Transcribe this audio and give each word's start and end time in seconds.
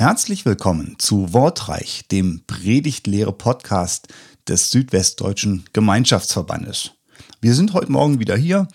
Herzlich 0.00 0.46
willkommen 0.46 0.94
zu 0.98 1.34
Wortreich, 1.34 2.04
dem 2.10 2.40
Predigtlehre-Podcast 2.46 4.08
des 4.48 4.70
Südwestdeutschen 4.70 5.64
Gemeinschaftsverbandes. 5.74 6.92
Wir 7.42 7.54
sind 7.54 7.74
heute 7.74 7.92
Morgen 7.92 8.18
wieder 8.18 8.34
hier. 8.34 8.66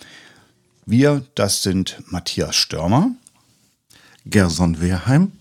Wir, 0.86 1.26
das 1.34 1.64
sind 1.64 2.00
Matthias 2.06 2.56
Störmer, 2.56 3.10
Gerson 4.28 4.80
Wehrheim 4.80 5.32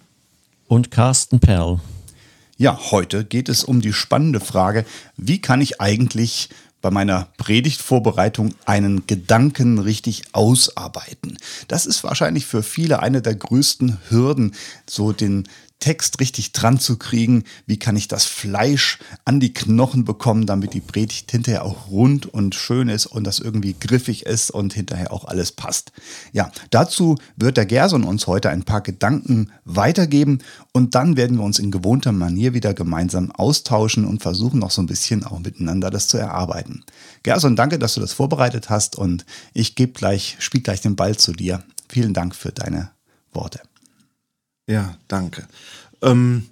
und 0.69 0.91
Carsten 0.91 1.39
Perl. 1.39 1.81
Ja, 2.57 2.79
heute 2.91 3.27
geht 3.27 3.51
es 3.51 3.63
um 3.63 3.83
die 3.83 3.93
spannende 3.93 4.41
Frage, 4.41 4.87
wie 5.19 5.43
kann 5.43 5.61
ich 5.61 5.83
eigentlich 5.83 6.49
bei 6.85 6.91
meiner 6.91 7.29
Predigtvorbereitung 7.39 8.55
einen 8.67 9.07
Gedanken 9.07 9.79
richtig 9.79 10.23
ausarbeiten. 10.33 11.39
Das 11.67 11.87
ist 11.87 12.05
wahrscheinlich 12.05 12.45
für 12.45 12.63
viele 12.63 13.01
eine 13.01 13.23
der 13.23 13.35
größten 13.35 13.97
Hürden, 14.11 14.55
so 14.87 15.13
den 15.13 15.49
Text 15.85 16.19
richtig 16.19 16.53
dran 16.53 16.81
zu 16.81 16.97
kriegen. 16.97 17.45
Wie 17.67 17.79
kann 17.79 17.95
ich 17.95 18.09
das 18.09 18.25
Fleisch 18.25 18.99
an 19.27 19.39
die 19.39 19.53
Knochen 19.53 20.07
bekommen, 20.07 20.47
damit 20.47 20.73
die 20.73 20.81
Predigt 20.81 21.31
hinterher 21.31 21.63
auch 21.63 21.91
rund 21.91 22.25
und 22.25 22.55
schön 22.55 22.89
ist 22.89 23.05
und 23.05 23.25
das 23.25 23.39
irgendwie 23.39 23.77
griffig 23.79 24.25
ist 24.25 24.51
und 24.51 24.73
hinterher 24.73 25.13
auch 25.13 25.27
alles 25.27 25.53
passt. 25.53 25.93
Ja, 26.33 26.51
dazu 26.71 27.17
wird 27.37 27.59
der 27.59 27.67
Gerson 27.67 28.05
uns 28.05 28.27
heute 28.27 28.49
ein 28.49 28.63
paar 28.63 28.81
Gedanken 28.81 29.53
weitergeben 29.67 30.39
und 30.73 30.95
dann 30.95 31.19
werden 31.19 31.37
wir 31.37 31.45
uns 31.45 31.59
in 31.59 31.71
gewohnter 31.71 32.13
Manier 32.13 32.55
wieder 32.55 32.73
gemeinsam 32.73 33.31
austauschen 33.31 34.07
und 34.07 34.23
versuchen 34.23 34.61
noch 34.61 34.71
so 34.71 34.81
ein 34.81 34.87
bisschen 34.87 35.23
auch 35.23 35.39
miteinander 35.39 35.91
das 35.91 36.09
zu 36.09 36.17
erarbeiten. 36.17 36.83
Gerson, 37.25 37.57
danke, 37.57 37.79
dass 37.79 37.93
du 37.93 38.01
das 38.01 38.15
vorbereitet 38.15 38.71
hast 38.71 38.97
und 38.97 39.27
ich 39.53 39.75
gebe 39.75 39.93
gleich, 39.93 40.37
spiel 40.39 40.63
gleich 40.63 40.81
den 40.81 40.97
Ball 40.97 41.15
zu 41.19 41.33
dir. 41.33 41.63
Vielen 41.91 42.15
Dank 42.15 42.35
für 42.35 42.53
deine 42.53 42.91
Worte. 43.35 43.61
Ja, 44.67 44.97
danke. 45.09 45.47
Ähm, 46.05 46.47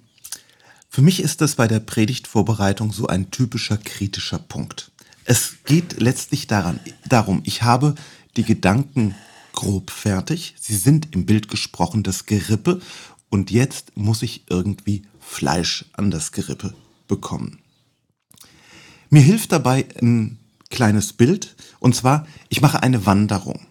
für 0.89 1.01
mich 1.01 1.21
ist 1.21 1.41
das 1.41 1.55
bei 1.55 1.67
der 1.67 1.79
Predigtvorbereitung 1.79 2.91
so 2.91 3.07
ein 3.07 3.31
typischer 3.31 3.77
kritischer 3.77 4.39
Punkt. 4.39 4.91
Es 5.25 5.55
geht 5.63 6.01
letztlich 6.01 6.47
daran, 6.47 6.79
darum, 7.07 7.41
ich 7.45 7.63
habe 7.63 7.95
die 8.35 8.43
Gedanken 8.43 9.15
grob 9.53 9.91
fertig, 9.91 10.55
sie 10.59 10.75
sind 10.75 11.13
im 11.15 11.25
Bild 11.25 11.47
gesprochen 11.47 12.03
das 12.03 12.25
Gerippe 12.25 12.81
und 13.29 13.51
jetzt 13.51 13.95
muss 13.95 14.21
ich 14.23 14.43
irgendwie 14.49 15.03
Fleisch 15.19 15.85
an 15.93 16.11
das 16.11 16.31
Gerippe 16.31 16.73
bekommen. 17.07 17.59
Mir 19.09 19.21
hilft 19.21 19.51
dabei 19.51 19.85
ein 20.01 20.39
kleines 20.69 21.13
Bild 21.13 21.55
und 21.79 21.95
zwar, 21.95 22.27
ich 22.49 22.61
mache 22.61 22.83
eine 22.83 23.05
Wanderung. 23.05 23.65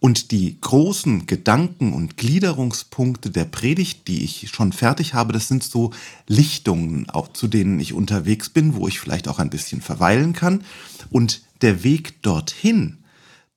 Und 0.00 0.30
die 0.30 0.60
großen 0.60 1.26
Gedanken 1.26 1.92
und 1.92 2.16
Gliederungspunkte 2.16 3.30
der 3.30 3.44
Predigt, 3.44 4.06
die 4.06 4.22
ich 4.22 4.48
schon 4.48 4.72
fertig 4.72 5.14
habe, 5.14 5.32
das 5.32 5.48
sind 5.48 5.64
so 5.64 5.92
Lichtungen, 6.28 7.10
auch 7.10 7.32
zu 7.32 7.48
denen 7.48 7.80
ich 7.80 7.92
unterwegs 7.92 8.48
bin, 8.48 8.76
wo 8.76 8.86
ich 8.86 9.00
vielleicht 9.00 9.26
auch 9.26 9.40
ein 9.40 9.50
bisschen 9.50 9.80
verweilen 9.80 10.34
kann. 10.34 10.62
Und 11.10 11.42
der 11.62 11.82
Weg 11.82 12.22
dorthin, 12.22 12.98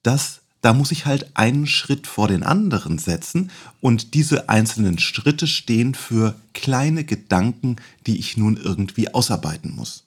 das, 0.02 0.42
da 0.62 0.73
muss 0.73 0.92
ich 0.92 1.06
halt 1.06 1.30
einen 1.36 1.67
Schritt 1.67 2.08
vor 2.08 2.28
den 2.28 2.42
anderen 2.42 2.97
setzen. 2.97 3.52
Und 3.80 4.16
diese 4.16 4.50
einzelnen 4.50 4.97
Schritte 4.97 5.45
stehen 5.45 5.94
für 5.94 6.36
kleine 6.53 7.03
Gedanken, 7.03 7.75
die 8.08 8.17
ich 8.17 8.36
nun 8.36 8.58
irgendwie 8.58 9.14
ausarbeiten 9.14 9.75
muss. 9.75 10.06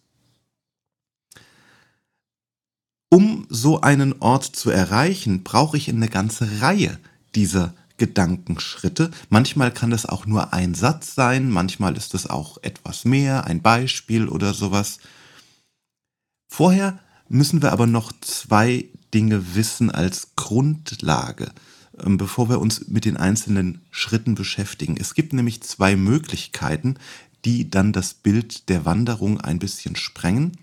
Um 3.15 3.47
so 3.49 3.81
einen 3.81 4.21
Ort 4.21 4.43
zu 4.43 4.71
erreichen, 4.71 5.45
brauche 5.45 5.77
ich 5.77 5.89
eine 5.89 6.09
ganze 6.09 6.61
Reihe 6.61 6.99
dieser 7.37 7.73
Gedankenschritte. 7.97 9.13
Manchmal 9.31 9.71
kann 9.71 9.93
es 9.93 10.05
auch 10.05 10.27
nur 10.27 10.53
ein 10.53 10.75
Satz 10.75 11.15
sein, 11.15 11.49
manchmal 11.49 11.97
ist 11.97 12.13
es 12.15 12.29
auch 12.29 12.59
etwas 12.63 13.05
mehr, 13.05 13.45
ein 13.45 13.63
Beispiel 13.63 14.27
oder 14.27 14.53
sowas. 14.53 14.99
Vorher 16.49 16.99
müssen 17.29 17.63
wir 17.63 17.71
aber 17.71 17.87
noch 17.87 18.11
zwei 18.21 18.87
Dinge 19.15 19.55
wissen 19.55 19.93
als 19.93 20.35
Grundlage, 20.35 21.53
ähm, 22.05 22.17
bevor 22.17 22.49
wir 22.49 22.61
uns 22.61 22.89
mit 22.89 23.05
den 23.05 23.17
einzelnen 23.17 23.83
Schritten 23.93 24.35
beschäftigen. 24.35 24.97
Es 24.99 25.15
gibt 25.15 25.35
nämlich 25.35 25.63
zwei 25.63 25.95
Möglichkeiten, 25.95 26.97
die 27.45 27.71
dann 27.71 27.93
das 27.93 28.13
Bild 28.13 28.69
der 28.69 28.85
Wanderung 28.85 29.41
ein 29.41 29.61
bisschen 29.61 29.95
sprengen. 29.95 30.59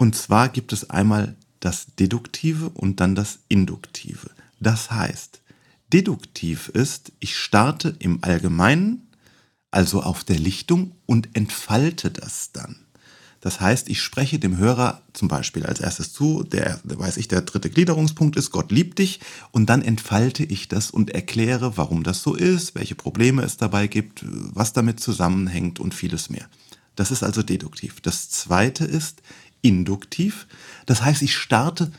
Und 0.00 0.16
zwar 0.16 0.48
gibt 0.48 0.72
es 0.72 0.88
einmal 0.88 1.36
das 1.60 1.88
Deduktive 1.98 2.70
und 2.70 3.00
dann 3.00 3.14
das 3.14 3.40
Induktive. 3.48 4.30
Das 4.58 4.90
heißt, 4.90 5.42
deduktiv 5.92 6.68
ist, 6.68 7.12
ich 7.20 7.36
starte 7.36 7.96
im 7.98 8.20
Allgemeinen, 8.22 9.10
also 9.70 10.02
auf 10.02 10.24
der 10.24 10.38
Lichtung 10.38 10.92
und 11.04 11.28
entfalte 11.36 12.10
das 12.10 12.50
dann. 12.52 12.76
Das 13.42 13.60
heißt, 13.60 13.90
ich 13.90 14.00
spreche 14.00 14.38
dem 14.38 14.56
Hörer 14.56 15.02
zum 15.12 15.28
Beispiel 15.28 15.66
als 15.66 15.80
erstes 15.80 16.14
zu, 16.14 16.44
der, 16.44 16.80
weiß 16.82 17.18
ich, 17.18 17.28
der 17.28 17.42
dritte 17.42 17.68
Gliederungspunkt 17.68 18.36
ist, 18.36 18.52
Gott 18.52 18.72
liebt 18.72 19.00
dich, 19.00 19.20
und 19.50 19.66
dann 19.66 19.82
entfalte 19.82 20.44
ich 20.44 20.68
das 20.68 20.90
und 20.90 21.10
erkläre, 21.10 21.76
warum 21.76 22.04
das 22.04 22.22
so 22.22 22.34
ist, 22.34 22.74
welche 22.74 22.94
Probleme 22.94 23.42
es 23.42 23.58
dabei 23.58 23.86
gibt, 23.86 24.24
was 24.24 24.72
damit 24.72 24.98
zusammenhängt 24.98 25.78
und 25.78 25.92
vieles 25.92 26.30
mehr. 26.30 26.48
Das 26.96 27.10
ist 27.10 27.22
also 27.22 27.42
deduktiv. 27.42 28.00
Das 28.00 28.30
zweite 28.30 28.84
ist, 28.84 29.22
induktiv. 29.62 30.46
Das 30.86 31.02
heißt, 31.02 31.22
ich 31.22 31.36
starte 31.36 31.90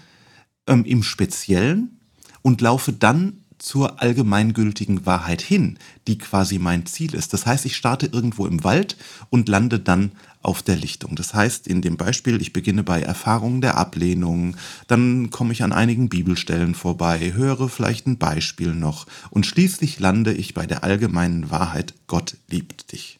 ähm, 0.68 0.86
im 0.86 1.04
Speziellen 1.04 2.00
und 2.42 2.62
laufe 2.62 2.94
dann 2.94 3.42
zur 3.62 4.02
allgemeingültigen 4.02 5.06
Wahrheit 5.06 5.42
hin, 5.42 5.78
die 6.08 6.18
quasi 6.18 6.58
mein 6.58 6.88
Ziel 6.88 7.14
ist. 7.14 7.32
Das 7.32 7.46
heißt, 7.46 7.66
ich 7.66 7.76
starte 7.76 8.08
irgendwo 8.08 8.48
im 8.48 8.64
Wald 8.64 8.98
und 9.30 9.48
lande 9.48 9.80
dann 9.80 10.14
auf 10.42 10.64
der 10.64 10.76
Lichtung. 10.76 11.16
Das 11.16 11.36
heißt, 11.36 11.68
in 11.68 11.84
dem 11.84 11.96
Beispiel, 11.96 12.42
ich 12.42 12.54
beginne 12.54 12.84
bei 12.84 13.02
Erfahrungen 13.04 13.62
der 13.62 13.78
Ablehnung, 13.78 14.58
dann 14.88 15.30
komme 15.30 15.54
ich 15.54 15.62
an 15.62 15.74
einigen 15.74 16.10
Bibelstellen 16.10 16.74
vorbei, 16.74 17.34
höre 17.34 17.70
vielleicht 17.70 18.08
ein 18.08 18.18
Beispiel 18.18 18.74
noch 18.74 19.06
und 19.30 19.46
schließlich 19.46 20.00
lande 20.00 20.34
ich 20.34 20.56
bei 20.56 20.66
der 20.66 20.84
allgemeinen 20.84 21.52
Wahrheit, 21.52 21.94
Gott 22.08 22.38
liebt 22.50 22.92
dich. 22.92 23.20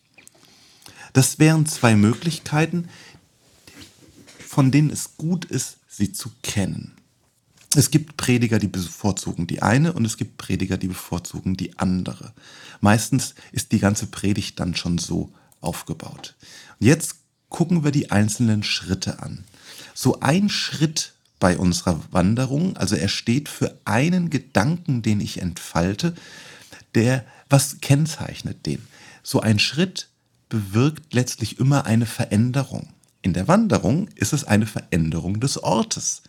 Das 1.14 1.38
wären 1.38 1.66
zwei 1.66 1.96
Möglichkeiten, 1.96 2.88
von 4.52 4.70
denen 4.70 4.90
es 4.90 5.16
gut 5.16 5.46
ist, 5.46 5.78
sie 5.88 6.12
zu 6.12 6.30
kennen. 6.44 6.92
Es 7.74 7.90
gibt 7.90 8.18
Prediger, 8.18 8.60
die 8.60 8.68
bevorzugen 8.68 9.48
die 9.48 9.62
eine 9.62 9.94
und 9.94 10.04
es 10.04 10.18
gibt 10.18 10.38
Prediger, 10.38 10.78
die 10.78 10.90
bevorzugen 10.90 11.56
die 11.56 11.80
andere. 11.80 12.34
Meistens 12.82 13.34
ist 13.54 13.72
die 13.72 13.80
ganze 13.80 14.08
Predigt 14.08 14.60
dann 14.60 14.76
schon 14.76 14.98
so 14.98 15.32
aufgebaut. 15.62 16.36
Und 16.82 16.88
jetzt 16.88 17.16
gucken 17.48 17.86
wir 17.86 17.92
die 17.92 18.12
einzelnen 18.12 18.62
Schritte 18.62 19.24
an. 19.24 19.46
So 19.94 20.20
ein 20.20 20.50
Schritt 20.50 21.14
bei 21.40 21.58
unserer 21.58 22.02
Wanderung, 22.12 22.76
also 22.76 22.98
er 22.98 23.08
steht 23.08 23.48
für 23.48 23.80
einen 23.86 24.30
Gedanken, 24.30 25.02
den 25.02 25.22
ich 25.22 25.42
entfalte, 25.42 26.14
der, 26.94 27.24
was 27.50 27.80
kennzeichnet 27.80 28.66
den? 28.66 28.86
So 29.24 29.40
ein 29.40 29.60
Schritt 29.60 30.10
bewirkt 30.50 31.14
letztlich 31.14 31.58
immer 31.58 31.86
eine 31.86 32.06
Veränderung. 32.06 32.90
In 33.22 33.34
der 33.34 33.48
Wanderung 33.48 34.08
ist 34.16 34.34
es 34.34 34.44
eine 34.44 34.66
Veränderung 34.66 35.40
des 35.40 35.62
Ortes. 35.62 36.24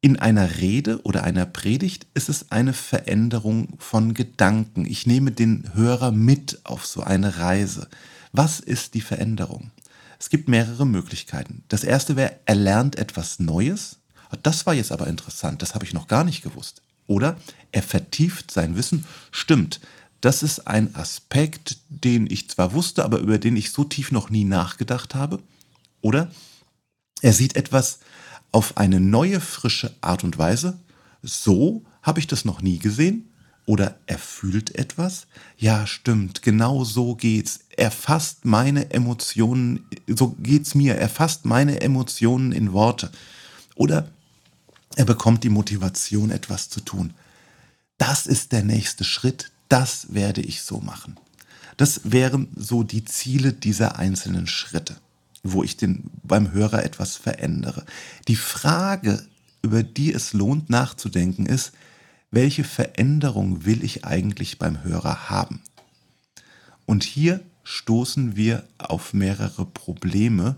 In 0.00 0.18
einer 0.18 0.58
Rede 0.58 1.02
oder 1.02 1.24
einer 1.24 1.46
Predigt 1.46 2.06
ist 2.14 2.28
es 2.28 2.50
eine 2.50 2.72
Veränderung 2.72 3.76
von 3.78 4.14
Gedanken. 4.14 4.86
Ich 4.86 5.06
nehme 5.06 5.32
den 5.32 5.74
Hörer 5.74 6.12
mit 6.12 6.60
auf 6.64 6.86
so 6.86 7.02
eine 7.02 7.38
Reise. 7.38 7.88
Was 8.32 8.60
ist 8.60 8.94
die 8.94 9.00
Veränderung? 9.00 9.72
Es 10.18 10.30
gibt 10.30 10.48
mehrere 10.48 10.86
Möglichkeiten. 10.86 11.64
Das 11.68 11.84
erste 11.84 12.16
wäre, 12.16 12.38
er 12.46 12.54
lernt 12.54 12.96
etwas 12.96 13.38
Neues. 13.38 13.98
Das 14.42 14.64
war 14.64 14.74
jetzt 14.74 14.92
aber 14.92 15.06
interessant, 15.06 15.60
das 15.60 15.74
habe 15.74 15.84
ich 15.84 15.92
noch 15.92 16.08
gar 16.08 16.24
nicht 16.24 16.42
gewusst. 16.42 16.82
Oder 17.06 17.36
er 17.72 17.82
vertieft 17.82 18.50
sein 18.50 18.76
Wissen. 18.76 19.04
Stimmt, 19.30 19.80
das 20.20 20.42
ist 20.42 20.66
ein 20.66 20.94
Aspekt, 20.94 21.78
den 21.88 22.26
ich 22.30 22.48
zwar 22.48 22.72
wusste, 22.72 23.04
aber 23.04 23.18
über 23.18 23.38
den 23.38 23.56
ich 23.56 23.70
so 23.70 23.84
tief 23.84 24.12
noch 24.12 24.30
nie 24.30 24.44
nachgedacht 24.44 25.14
habe. 25.14 25.40
Oder 26.00 26.30
er 27.22 27.32
sieht 27.32 27.56
etwas 27.56 28.00
auf 28.52 28.76
eine 28.76 29.00
neue, 29.00 29.40
frische 29.40 29.94
Art 30.00 30.24
und 30.24 30.38
Weise. 30.38 30.78
So 31.22 31.84
habe 32.02 32.20
ich 32.20 32.26
das 32.26 32.44
noch 32.44 32.62
nie 32.62 32.78
gesehen. 32.78 33.30
Oder 33.66 33.98
er 34.06 34.18
fühlt 34.18 34.76
etwas. 34.76 35.26
Ja, 35.58 35.86
stimmt, 35.88 36.42
genau 36.42 36.84
so 36.84 37.16
geht's. 37.16 37.60
Er 37.76 37.90
fasst 37.90 38.44
meine 38.44 38.90
Emotionen, 38.92 39.84
so 40.06 40.36
geht's 40.38 40.76
mir. 40.76 40.94
Er 40.94 41.08
fasst 41.08 41.44
meine 41.44 41.80
Emotionen 41.80 42.52
in 42.52 42.72
Worte. 42.72 43.10
Oder 43.74 44.08
er 44.94 45.04
bekommt 45.04 45.42
die 45.42 45.50
Motivation, 45.50 46.30
etwas 46.30 46.70
zu 46.70 46.80
tun. 46.80 47.12
Das 47.98 48.26
ist 48.26 48.52
der 48.52 48.62
nächste 48.62 49.02
Schritt, 49.02 49.50
das 49.68 50.14
werde 50.14 50.40
ich 50.40 50.62
so 50.62 50.80
machen. 50.80 51.16
Das 51.76 52.00
wären 52.04 52.48
so 52.56 52.82
die 52.82 53.04
Ziele 53.04 53.52
dieser 53.52 53.98
einzelnen 53.98 54.46
Schritte, 54.46 54.96
wo 55.42 55.62
ich 55.62 55.76
den, 55.76 56.10
beim 56.22 56.52
Hörer 56.52 56.84
etwas 56.84 57.16
verändere. 57.16 57.84
Die 58.28 58.36
Frage, 58.36 59.26
über 59.62 59.82
die 59.82 60.12
es 60.12 60.32
lohnt 60.32 60.70
nachzudenken, 60.70 61.46
ist, 61.46 61.72
welche 62.30 62.64
Veränderung 62.64 63.64
will 63.64 63.84
ich 63.84 64.04
eigentlich 64.04 64.58
beim 64.58 64.82
Hörer 64.84 65.28
haben? 65.30 65.60
Und 66.86 67.04
hier 67.04 67.40
stoßen 67.64 68.36
wir 68.36 68.64
auf 68.78 69.12
mehrere 69.12 69.66
Probleme, 69.66 70.56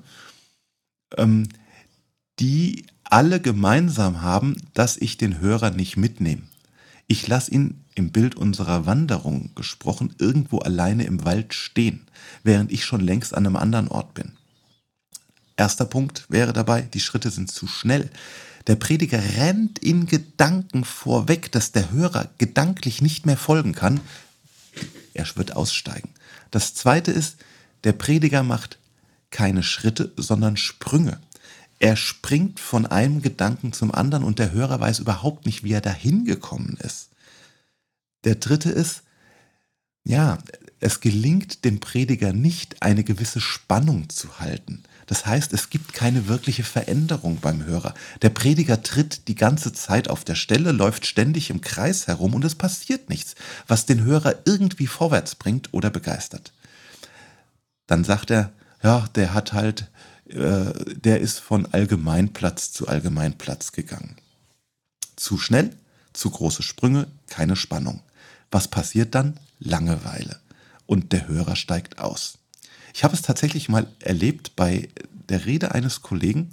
ähm, 1.16 1.48
die 2.38 2.86
alle 3.04 3.40
gemeinsam 3.40 4.22
haben, 4.22 4.56
dass 4.74 4.96
ich 4.96 5.16
den 5.16 5.40
Hörer 5.40 5.70
nicht 5.70 5.96
mitnehme. 5.96 6.42
Ich 7.06 7.26
lasse 7.26 7.50
ihn 7.50 7.82
im 7.98 8.10
Bild 8.10 8.36
unserer 8.36 8.86
Wanderung 8.86 9.50
gesprochen 9.54 10.14
irgendwo 10.18 10.60
alleine 10.60 11.04
im 11.04 11.24
Wald 11.24 11.52
stehen, 11.52 12.06
während 12.44 12.72
ich 12.72 12.84
schon 12.84 13.00
längst 13.00 13.34
an 13.34 13.44
einem 13.44 13.56
anderen 13.56 13.88
Ort 13.88 14.14
bin. 14.14 14.32
Erster 15.56 15.84
Punkt 15.84 16.24
wäre 16.28 16.52
dabei, 16.52 16.82
die 16.82 17.00
Schritte 17.00 17.30
sind 17.30 17.50
zu 17.50 17.66
schnell. 17.66 18.08
Der 18.68 18.76
Prediger 18.76 19.20
rennt 19.36 19.80
in 19.80 20.06
Gedanken 20.06 20.84
vorweg, 20.84 21.50
dass 21.50 21.72
der 21.72 21.90
Hörer 21.90 22.28
gedanklich 22.38 23.02
nicht 23.02 23.26
mehr 23.26 23.36
folgen 23.36 23.74
kann. 23.74 24.00
Er 25.14 25.26
wird 25.34 25.56
aussteigen. 25.56 26.10
Das 26.52 26.74
zweite 26.74 27.10
ist, 27.10 27.38
der 27.82 27.92
Prediger 27.92 28.44
macht 28.44 28.78
keine 29.30 29.64
Schritte, 29.64 30.12
sondern 30.16 30.56
Sprünge. 30.56 31.18
Er 31.80 31.96
springt 31.96 32.60
von 32.60 32.86
einem 32.86 33.22
Gedanken 33.22 33.72
zum 33.72 33.92
anderen 33.92 34.22
und 34.24 34.38
der 34.38 34.52
Hörer 34.52 34.78
weiß 34.78 35.00
überhaupt 35.00 35.46
nicht, 35.46 35.64
wie 35.64 35.72
er 35.72 35.80
dahin 35.80 36.24
gekommen 36.24 36.78
ist. 36.80 37.08
Der 38.24 38.36
dritte 38.36 38.70
ist, 38.70 39.02
ja, 40.04 40.38
es 40.80 41.00
gelingt 41.00 41.64
dem 41.64 41.80
Prediger 41.80 42.32
nicht, 42.32 42.82
eine 42.82 43.04
gewisse 43.04 43.40
Spannung 43.40 44.08
zu 44.08 44.38
halten. 44.38 44.84
Das 45.06 45.26
heißt, 45.26 45.52
es 45.52 45.70
gibt 45.70 45.92
keine 45.92 46.28
wirkliche 46.28 46.64
Veränderung 46.64 47.38
beim 47.40 47.64
Hörer. 47.64 47.94
Der 48.22 48.28
Prediger 48.28 48.82
tritt 48.82 49.26
die 49.28 49.34
ganze 49.34 49.72
Zeit 49.72 50.08
auf 50.08 50.24
der 50.24 50.34
Stelle, 50.34 50.72
läuft 50.72 51.06
ständig 51.06 51.50
im 51.50 51.60
Kreis 51.60 52.06
herum 52.06 52.34
und 52.34 52.44
es 52.44 52.54
passiert 52.54 53.08
nichts, 53.08 53.34
was 53.66 53.86
den 53.86 54.04
Hörer 54.04 54.34
irgendwie 54.44 54.86
vorwärts 54.86 55.34
bringt 55.34 55.72
oder 55.72 55.90
begeistert. 55.90 56.52
Dann 57.86 58.04
sagt 58.04 58.30
er, 58.30 58.52
ja, 58.82 59.08
der 59.14 59.34
hat 59.34 59.54
halt, 59.54 59.90
äh, 60.28 60.72
der 60.94 61.20
ist 61.20 61.40
von 61.40 61.66
Allgemeinplatz 61.66 62.70
zu 62.72 62.86
Allgemeinplatz 62.86 63.72
gegangen. 63.72 64.16
Zu 65.16 65.38
schnell, 65.38 65.74
zu 66.12 66.30
große 66.30 66.62
Sprünge, 66.62 67.08
keine 67.28 67.56
Spannung. 67.56 68.02
Was 68.50 68.68
passiert 68.68 69.14
dann? 69.14 69.38
Langeweile. 69.58 70.40
Und 70.86 71.12
der 71.12 71.28
Hörer 71.28 71.56
steigt 71.56 71.98
aus. 71.98 72.38
Ich 72.94 73.04
habe 73.04 73.14
es 73.14 73.22
tatsächlich 73.22 73.68
mal 73.68 73.86
erlebt 74.00 74.56
bei 74.56 74.88
der 75.28 75.46
Rede 75.46 75.72
eines 75.72 76.02
Kollegen. 76.02 76.50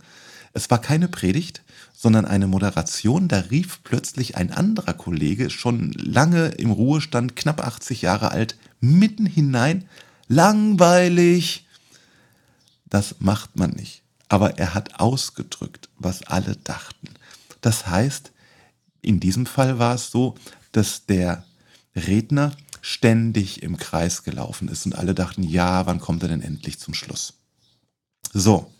Es 0.53 0.69
war 0.69 0.79
keine 0.79 1.07
Predigt, 1.07 1.63
sondern 1.93 2.25
eine 2.25 2.47
Moderation. 2.47 3.27
Da 3.27 3.39
rief 3.39 3.79
plötzlich 3.83 4.35
ein 4.35 4.51
anderer 4.51 4.93
Kollege, 4.93 5.49
schon 5.49 5.91
lange 5.93 6.47
im 6.49 6.71
Ruhestand, 6.71 7.35
knapp 7.35 7.65
80 7.65 8.01
Jahre 8.01 8.31
alt, 8.31 8.57
mitten 8.79 9.25
hinein, 9.25 9.87
langweilig. 10.27 11.65
Das 12.87 13.15
macht 13.19 13.57
man 13.57 13.71
nicht. 13.71 14.03
Aber 14.27 14.57
er 14.57 14.73
hat 14.73 14.99
ausgedrückt, 14.99 15.89
was 15.97 16.23
alle 16.23 16.55
dachten. 16.57 17.09
Das 17.61 17.87
heißt, 17.87 18.31
in 19.01 19.19
diesem 19.19 19.45
Fall 19.45 19.79
war 19.79 19.95
es 19.95 20.11
so, 20.11 20.35
dass 20.71 21.05
der 21.05 21.43
Redner 21.95 22.51
ständig 22.81 23.63
im 23.63 23.77
Kreis 23.77 24.23
gelaufen 24.23 24.67
ist 24.67 24.85
und 24.85 24.95
alle 24.95 25.15
dachten, 25.15 25.43
ja, 25.43 25.85
wann 25.85 25.99
kommt 25.99 26.23
er 26.23 26.29
denn 26.29 26.41
endlich 26.41 26.79
zum 26.79 26.93
Schluss? 26.93 27.33
So, 28.33 28.71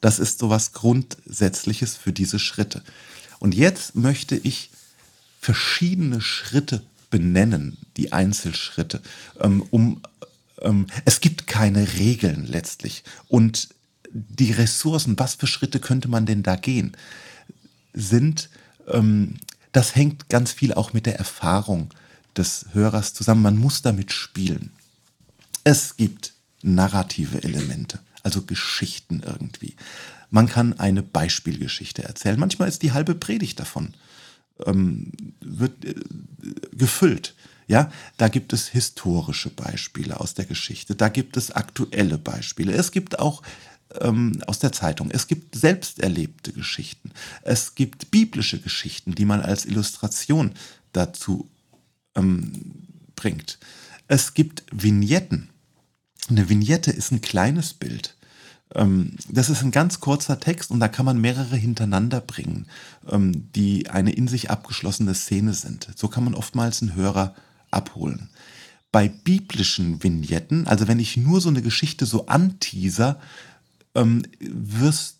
das 0.00 0.18
ist 0.18 0.38
so 0.38 0.50
was 0.50 0.72
Grundsätzliches 0.72 1.96
für 1.96 2.12
diese 2.12 2.38
Schritte. 2.38 2.82
Und 3.38 3.54
jetzt 3.54 3.96
möchte 3.96 4.36
ich 4.36 4.70
verschiedene 5.40 6.20
Schritte 6.20 6.82
benennen, 7.10 7.76
die 7.96 8.12
Einzelschritte, 8.12 9.02
ähm, 9.40 9.62
um 9.70 10.00
ähm, 10.62 10.86
es 11.04 11.20
gibt 11.20 11.46
keine 11.46 11.94
Regeln 11.94 12.46
letztlich. 12.46 13.04
Und 13.28 13.68
die 14.10 14.52
Ressourcen, 14.52 15.18
was 15.18 15.34
für 15.34 15.46
Schritte 15.46 15.80
könnte 15.80 16.08
man 16.08 16.26
denn 16.26 16.42
da 16.42 16.56
gehen, 16.56 16.96
sind, 17.92 18.48
ähm, 18.88 19.36
das 19.72 19.96
hängt 19.96 20.28
ganz 20.28 20.52
viel 20.52 20.72
auch 20.72 20.92
mit 20.92 21.06
der 21.06 21.18
Erfahrung 21.18 21.90
des 22.36 22.66
Hörers 22.72 23.14
zusammen. 23.14 23.42
Man 23.42 23.56
muss 23.56 23.82
damit 23.82 24.12
spielen. 24.12 24.72
Es 25.64 25.96
gibt 25.96 26.34
narrative 26.62 27.42
Elemente, 27.42 28.00
also 28.22 28.42
Geschichten 28.42 29.22
irgendwie. 29.24 29.74
Man 30.30 30.48
kann 30.48 30.78
eine 30.78 31.02
Beispielgeschichte 31.02 32.02
erzählen. 32.02 32.38
Manchmal 32.38 32.68
ist 32.68 32.82
die 32.82 32.92
halbe 32.92 33.14
Predigt 33.14 33.60
davon 33.60 33.94
ähm, 34.66 35.12
wird 35.40 35.84
äh, 35.84 35.94
gefüllt. 36.72 37.34
Ja, 37.66 37.90
da 38.18 38.28
gibt 38.28 38.52
es 38.52 38.68
historische 38.68 39.48
Beispiele 39.48 40.20
aus 40.20 40.34
der 40.34 40.44
Geschichte, 40.44 40.94
da 40.94 41.08
gibt 41.08 41.36
es 41.36 41.50
aktuelle 41.50 42.18
Beispiele. 42.18 42.72
Es 42.72 42.92
gibt 42.92 43.18
auch 43.18 43.42
ähm, 44.00 44.42
aus 44.46 44.58
der 44.58 44.72
Zeitung. 44.72 45.10
Es 45.10 45.28
gibt 45.28 45.54
selbst 45.54 46.00
erlebte 46.00 46.52
Geschichten. 46.52 47.10
Es 47.42 47.74
gibt 47.74 48.10
biblische 48.10 48.60
Geschichten, 48.60 49.14
die 49.14 49.24
man 49.24 49.40
als 49.40 49.64
Illustration 49.64 50.52
dazu 50.92 51.48
ähm, 52.14 52.52
bringt. 53.16 53.58
Es 54.08 54.34
gibt 54.34 54.64
Vignetten. 54.70 55.50
Eine 56.28 56.48
Vignette 56.48 56.90
ist 56.90 57.10
ein 57.10 57.20
kleines 57.20 57.74
Bild. 57.74 58.16
Ähm, 58.74 59.16
das 59.28 59.50
ist 59.50 59.62
ein 59.62 59.70
ganz 59.70 60.00
kurzer 60.00 60.40
Text 60.40 60.70
und 60.70 60.80
da 60.80 60.88
kann 60.88 61.06
man 61.06 61.20
mehrere 61.20 61.56
hintereinander 61.56 62.20
bringen, 62.20 62.66
ähm, 63.08 63.52
die 63.52 63.90
eine 63.90 64.12
in 64.12 64.28
sich 64.28 64.50
abgeschlossene 64.50 65.14
Szene 65.14 65.54
sind. 65.54 65.88
So 65.96 66.08
kann 66.08 66.24
man 66.24 66.34
oftmals 66.34 66.82
einen 66.82 66.94
Hörer 66.94 67.34
abholen. 67.70 68.30
Bei 68.90 69.08
biblischen 69.08 70.02
Vignetten, 70.02 70.66
also 70.66 70.86
wenn 70.86 71.00
ich 71.00 71.16
nur 71.16 71.40
so 71.40 71.48
eine 71.48 71.62
Geschichte 71.62 72.06
so 72.06 72.26
anteaser, 72.26 73.20
ähm, 73.94 74.22
wirst, 74.40 75.18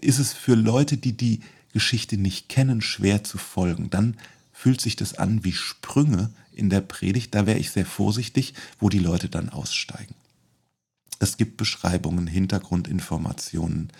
ist 0.00 0.18
es 0.18 0.32
für 0.32 0.54
Leute, 0.54 0.96
die 0.96 1.16
die 1.16 1.40
Geschichte 1.72 2.16
nicht 2.16 2.48
kennen, 2.48 2.80
schwer 2.80 3.24
zu 3.24 3.38
folgen. 3.38 3.90
Dann 3.90 4.16
fühlt 4.52 4.80
sich 4.80 4.96
das 4.96 5.14
an 5.14 5.44
wie 5.44 5.52
Sprünge 5.52 6.30
in 6.52 6.70
der 6.70 6.80
Predigt. 6.80 7.34
Da 7.34 7.46
wäre 7.46 7.58
ich 7.58 7.70
sehr 7.70 7.86
vorsichtig, 7.86 8.54
wo 8.78 8.88
die 8.88 8.98
Leute 8.98 9.28
dann 9.28 9.48
aussteigen. 9.48 10.14
Es 11.18 11.36
gibt 11.36 11.56
Beschreibungen, 11.56 12.26
Hintergrundinformationen. 12.26 13.90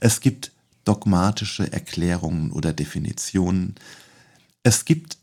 Es 0.00 0.20
gibt 0.20 0.52
dogmatische 0.84 1.72
Erklärungen 1.72 2.50
oder 2.50 2.72
Definitionen. 2.72 3.76
Es 4.62 4.84
gibt 4.84 5.16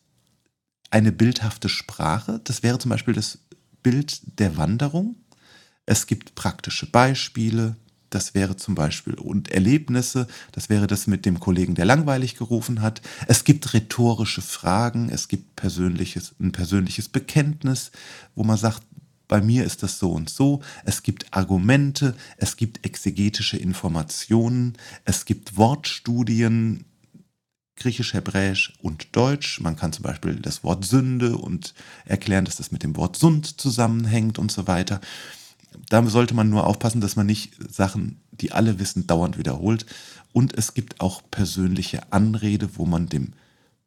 eine 0.89 1.11
bildhafte 1.11 1.69
Sprache. 1.69 2.41
Das 2.43 2.63
wäre 2.63 2.79
zum 2.79 2.89
Beispiel 2.89 3.13
das 3.13 3.39
Bild 3.83 4.21
der 4.39 4.57
Wanderung. 4.57 5.15
Es 5.85 6.07
gibt 6.07 6.35
praktische 6.35 6.85
Beispiele, 6.85 7.75
das 8.09 8.33
wäre 8.33 8.55
zum 8.57 8.75
Beispiel, 8.75 9.13
und 9.15 9.49
Erlebnisse, 9.49 10.27
das 10.51 10.69
wäre 10.69 10.87
das 10.87 11.07
mit 11.07 11.25
dem 11.25 11.39
Kollegen, 11.39 11.75
der 11.75 11.85
langweilig 11.85 12.35
gerufen 12.35 12.81
hat. 12.81 13.01
Es 13.27 13.43
gibt 13.43 13.73
rhetorische 13.73 14.41
Fragen, 14.41 15.09
es 15.09 15.27
gibt 15.27 15.55
persönliches, 15.55 16.33
ein 16.39 16.51
persönliches 16.51 17.09
Bekenntnis, 17.09 17.91
wo 18.35 18.43
man 18.43 18.57
sagt, 18.57 18.83
bei 19.27 19.41
mir 19.41 19.63
ist 19.63 19.83
das 19.83 19.99
so 19.99 20.11
und 20.11 20.29
so. 20.29 20.61
Es 20.83 21.03
gibt 21.03 21.27
Argumente, 21.31 22.15
es 22.37 22.57
gibt 22.57 22.83
exegetische 22.83 23.57
Informationen, 23.57 24.73
es 25.05 25.23
gibt 25.23 25.55
Wortstudien, 25.55 26.85
Griechisch, 27.75 28.13
Hebräisch 28.13 28.73
und 28.81 29.15
Deutsch. 29.15 29.61
Man 29.61 29.77
kann 29.77 29.93
zum 29.93 30.03
Beispiel 30.03 30.35
das 30.35 30.63
Wort 30.65 30.83
Sünde 30.83 31.37
und 31.37 31.73
erklären, 32.05 32.43
dass 32.43 32.57
das 32.57 32.71
mit 32.71 32.83
dem 32.83 32.97
Wort 32.97 33.15
Sund 33.15 33.61
zusammenhängt 33.61 34.37
und 34.37 34.51
so 34.51 34.67
weiter 34.67 34.99
da 35.89 36.05
sollte 36.07 36.33
man 36.33 36.49
nur 36.49 36.67
aufpassen, 36.67 37.01
dass 37.01 37.15
man 37.15 37.25
nicht 37.25 37.53
Sachen, 37.71 38.21
die 38.31 38.51
alle 38.51 38.79
wissen, 38.79 39.07
dauernd 39.07 39.37
wiederholt. 39.37 39.85
Und 40.31 40.57
es 40.57 40.73
gibt 40.73 41.01
auch 41.01 41.21
persönliche 41.31 42.11
Anrede, 42.11 42.77
wo 42.77 42.85
man 42.85 43.07
dem 43.07 43.33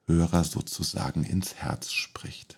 Hörer 0.07 0.45
sozusagen 0.45 1.25
ins 1.25 1.55
Herz 1.55 1.93
spricht. 1.93 2.57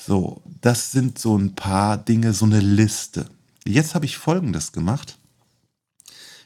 So, 0.00 0.42
das 0.60 0.92
sind 0.92 1.18
so 1.18 1.36
ein 1.36 1.54
paar 1.54 1.96
Dinge, 1.96 2.34
so 2.34 2.44
eine 2.44 2.60
Liste. 2.60 3.26
Jetzt 3.66 3.94
habe 3.94 4.04
ich 4.04 4.18
Folgendes 4.18 4.72
gemacht. 4.72 5.18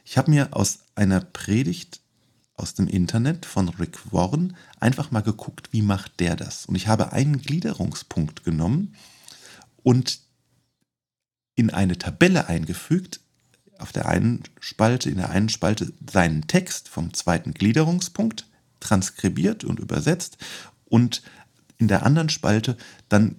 Ich 0.04 0.16
habe 0.16 0.30
mir 0.30 0.54
aus 0.56 0.80
einer 0.94 1.20
Predigt 1.20 2.00
aus 2.54 2.74
dem 2.74 2.88
Internet 2.88 3.46
von 3.46 3.68
Rick 3.68 4.12
Warren 4.12 4.56
einfach 4.80 5.10
mal 5.10 5.20
geguckt, 5.20 5.68
wie 5.72 5.82
macht 5.82 6.20
der 6.20 6.36
das. 6.36 6.66
Und 6.66 6.74
ich 6.74 6.88
habe 6.88 7.12
einen 7.12 7.40
Gliederungspunkt 7.40 8.44
genommen 8.44 8.94
und 9.82 10.20
in 11.58 11.70
eine 11.70 11.98
Tabelle 11.98 12.48
eingefügt, 12.48 13.20
auf 13.78 13.90
der 13.92 14.06
einen 14.06 14.44
Spalte, 14.60 15.10
in 15.10 15.16
der 15.16 15.30
einen 15.30 15.48
Spalte 15.48 15.92
seinen 16.10 16.46
Text 16.46 16.88
vom 16.88 17.12
zweiten 17.14 17.52
Gliederungspunkt 17.52 18.46
transkribiert 18.80 19.64
und 19.64 19.80
übersetzt 19.80 20.38
und 20.84 21.22
in 21.76 21.88
der 21.88 22.04
anderen 22.06 22.28
Spalte 22.28 22.76
dann 23.08 23.34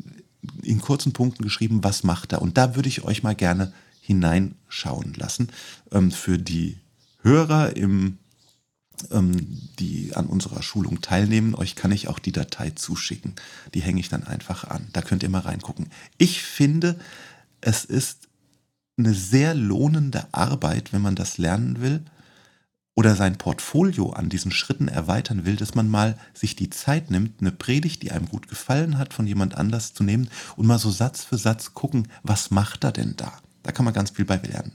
in 0.61 0.81
kurzen 0.81 1.13
Punkten 1.13 1.43
geschrieben, 1.43 1.83
was 1.83 2.03
macht 2.03 2.33
er. 2.33 2.41
Und 2.41 2.57
da 2.57 2.75
würde 2.75 2.89
ich 2.89 3.03
euch 3.03 3.23
mal 3.23 3.35
gerne 3.35 3.73
hineinschauen 4.01 5.13
lassen. 5.13 5.49
Ähm, 5.91 6.11
für 6.11 6.37
die 6.37 6.77
Hörer 7.21 7.75
im 7.75 8.17
ähm, 9.11 9.69
die 9.79 10.13
an 10.15 10.25
unserer 10.25 10.61
Schulung 10.61 10.99
teilnehmen, 11.01 11.55
euch 11.55 11.75
kann 11.75 11.91
ich 11.91 12.09
auch 12.09 12.19
die 12.19 12.33
Datei 12.33 12.71
zuschicken. 12.71 13.35
Die 13.73 13.81
hänge 13.81 14.01
ich 14.01 14.09
dann 14.09 14.23
einfach 14.23 14.65
an. 14.65 14.87
Da 14.91 15.01
könnt 15.01 15.23
ihr 15.23 15.29
mal 15.29 15.39
reingucken. 15.39 15.89
Ich 16.17 16.43
finde, 16.43 16.99
es 17.61 17.85
ist 17.85 18.27
eine 18.97 19.13
sehr 19.13 19.53
lohnende 19.53 20.27
Arbeit, 20.31 20.91
wenn 20.93 21.01
man 21.01 21.15
das 21.15 21.37
lernen 21.37 21.81
will 21.81 22.03
oder 22.95 23.15
sein 23.15 23.37
Portfolio 23.37 24.11
an 24.11 24.27
diesen 24.27 24.51
Schritten 24.51 24.89
erweitern 24.89 25.45
will, 25.45 25.55
dass 25.55 25.73
man 25.73 25.87
mal 25.87 26.17
sich 26.33 26.57
die 26.57 26.69
Zeit 26.69 27.09
nimmt, 27.09 27.39
eine 27.39 27.53
Predigt, 27.53 28.03
die 28.03 28.11
einem 28.11 28.27
gut 28.27 28.49
gefallen 28.49 28.97
hat, 28.97 29.13
von 29.13 29.25
jemand 29.25 29.55
anders 29.55 29.93
zu 29.93 30.03
nehmen 30.03 30.29
und 30.57 30.67
mal 30.67 30.79
so 30.79 30.91
Satz 30.91 31.23
für 31.23 31.37
Satz 31.37 31.73
gucken, 31.73 32.09
was 32.23 32.51
macht 32.51 32.83
er 32.83 32.91
denn 32.91 33.13
da? 33.15 33.39
Da 33.63 33.71
kann 33.71 33.85
man 33.85 33.93
ganz 33.93 34.11
viel 34.11 34.25
bei 34.25 34.35
lernen. 34.35 34.73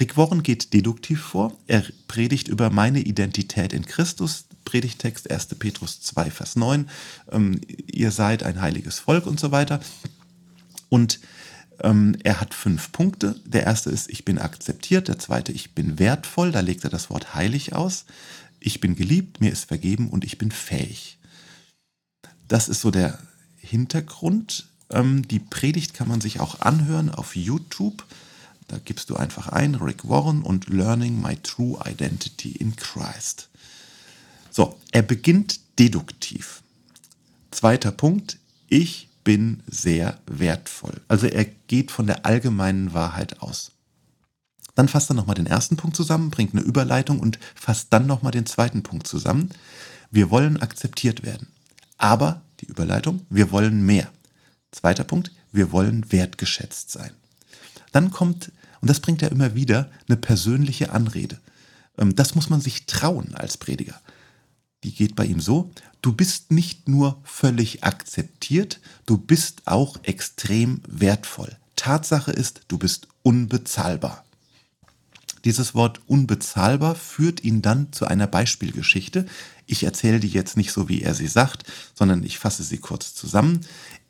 Rick 0.00 0.16
Warren 0.16 0.42
geht 0.42 0.72
deduktiv 0.72 1.20
vor. 1.20 1.56
Er 1.66 1.84
predigt 2.08 2.48
über 2.48 2.70
meine 2.70 3.00
Identität 3.00 3.72
in 3.72 3.86
Christus. 3.86 4.46
Predigtext 4.64 5.30
1. 5.30 5.46
Petrus 5.58 6.00
2, 6.00 6.30
Vers 6.30 6.56
9. 6.56 6.88
Ähm, 7.30 7.60
ihr 7.86 8.10
seid 8.10 8.42
ein 8.42 8.60
heiliges 8.60 8.98
Volk 8.98 9.26
und 9.26 9.38
so 9.38 9.52
weiter. 9.52 9.80
Und 10.88 11.20
ähm, 11.82 12.16
er 12.22 12.40
hat 12.40 12.54
fünf 12.54 12.92
Punkte. 12.92 13.36
Der 13.44 13.64
erste 13.64 13.90
ist, 13.90 14.10
ich 14.10 14.24
bin 14.24 14.38
akzeptiert. 14.38 15.08
Der 15.08 15.18
zweite, 15.18 15.52
ich 15.52 15.74
bin 15.74 15.98
wertvoll. 15.98 16.52
Da 16.52 16.60
legt 16.60 16.84
er 16.84 16.90
das 16.90 17.10
Wort 17.10 17.34
heilig 17.34 17.74
aus. 17.74 18.04
Ich 18.58 18.80
bin 18.80 18.94
geliebt, 18.94 19.40
mir 19.40 19.50
ist 19.50 19.64
vergeben 19.64 20.08
und 20.10 20.24
ich 20.24 20.38
bin 20.38 20.50
fähig. 20.50 21.18
Das 22.48 22.68
ist 22.68 22.80
so 22.80 22.90
der 22.90 23.18
Hintergrund. 23.58 24.68
Ähm, 24.90 25.26
die 25.26 25.38
Predigt 25.38 25.94
kann 25.94 26.08
man 26.08 26.20
sich 26.20 26.40
auch 26.40 26.60
anhören 26.60 27.10
auf 27.10 27.36
YouTube. 27.36 28.04
Da 28.68 28.78
gibst 28.84 29.10
du 29.10 29.16
einfach 29.16 29.48
ein, 29.48 29.74
Rick 29.74 30.08
Warren 30.08 30.42
und 30.42 30.68
Learning 30.68 31.20
My 31.20 31.36
True 31.36 31.80
Identity 31.84 32.52
in 32.52 32.76
Christ. 32.76 33.48
So, 34.50 34.78
er 34.92 35.02
beginnt 35.02 35.60
deduktiv. 35.78 36.62
Zweiter 37.50 37.90
Punkt, 37.90 38.38
ich 38.68 39.08
bin 39.24 39.62
sehr 39.66 40.18
wertvoll. 40.26 41.00
Also 41.08 41.26
er 41.26 41.44
geht 41.44 41.90
von 41.90 42.06
der 42.06 42.26
allgemeinen 42.26 42.94
Wahrheit 42.94 43.40
aus. 43.40 43.72
Dann 44.74 44.88
fasst 44.88 45.10
er 45.10 45.14
nochmal 45.14 45.34
den 45.34 45.46
ersten 45.46 45.76
Punkt 45.76 45.96
zusammen, 45.96 46.30
bringt 46.30 46.54
eine 46.54 46.62
Überleitung 46.62 47.20
und 47.20 47.38
fasst 47.54 47.88
dann 47.90 48.06
nochmal 48.06 48.32
den 48.32 48.46
zweiten 48.46 48.82
Punkt 48.82 49.06
zusammen. 49.06 49.50
Wir 50.10 50.30
wollen 50.30 50.60
akzeptiert 50.60 51.22
werden. 51.22 51.48
Aber, 51.98 52.42
die 52.60 52.66
Überleitung, 52.66 53.26
wir 53.28 53.50
wollen 53.50 53.84
mehr. 53.84 54.10
Zweiter 54.72 55.04
Punkt, 55.04 55.32
wir 55.52 55.72
wollen 55.72 56.10
wertgeschätzt 56.12 56.90
sein. 56.90 57.10
Dann 57.92 58.10
kommt, 58.10 58.52
und 58.80 58.88
das 58.88 59.00
bringt 59.00 59.22
er 59.22 59.32
immer 59.32 59.54
wieder, 59.54 59.90
eine 60.08 60.16
persönliche 60.16 60.92
Anrede. 60.92 61.38
Ähm, 61.98 62.14
das 62.14 62.34
muss 62.34 62.48
man 62.48 62.60
sich 62.60 62.86
trauen 62.86 63.34
als 63.34 63.58
Prediger. 63.58 64.00
Die 64.82 64.94
geht 64.94 65.14
bei 65.14 65.26
ihm 65.26 65.40
so, 65.40 65.70
du 66.02 66.12
bist 66.12 66.50
nicht 66.50 66.88
nur 66.88 67.20
völlig 67.24 67.84
akzeptiert, 67.84 68.80
du 69.06 69.18
bist 69.18 69.62
auch 69.66 69.98
extrem 70.02 70.80
wertvoll. 70.88 71.56
Tatsache 71.76 72.32
ist, 72.32 72.62
du 72.68 72.78
bist 72.78 73.08
unbezahlbar. 73.22 74.24
Dieses 75.44 75.74
Wort 75.74 76.00
unbezahlbar 76.06 76.94
führt 76.94 77.42
ihn 77.42 77.62
dann 77.62 77.92
zu 77.92 78.06
einer 78.06 78.26
Beispielgeschichte. 78.26 79.26
Ich 79.66 79.84
erzähle 79.84 80.20
die 80.20 80.28
jetzt 80.28 80.56
nicht 80.56 80.72
so, 80.72 80.88
wie 80.88 81.02
er 81.02 81.14
sie 81.14 81.28
sagt, 81.28 81.64
sondern 81.94 82.22
ich 82.22 82.38
fasse 82.38 82.62
sie 82.62 82.78
kurz 82.78 83.14
zusammen. 83.14 83.60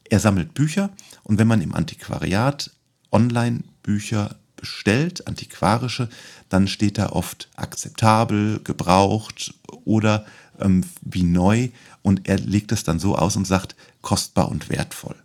Er 0.05 0.19
sammelt 0.19 0.55
Bücher 0.55 0.91
und 1.23 1.39
wenn 1.39 1.47
man 1.47 1.61
im 1.61 1.75
Antiquariat 1.75 2.73
Online-Bücher 3.12 4.37
bestellt, 4.57 5.27
antiquarische, 5.27 6.09
dann 6.49 6.69
steht 6.69 6.99
da 6.99 7.11
oft 7.11 7.49
akzeptabel, 7.57 8.61
gebraucht 8.62 9.55
oder 9.85 10.27
ähm, 10.61 10.85
wie 11.02 11.23
neu 11.23 11.69
und 12.02 12.29
er 12.29 12.38
legt 12.38 12.73
es 12.73 12.85
dann 12.85 12.99
so 12.99 13.17
aus 13.17 13.37
und 13.37 13.47
sagt 13.47 13.76
kostbar 14.02 14.49
und 14.49 14.69
wertvoll. 14.69 15.17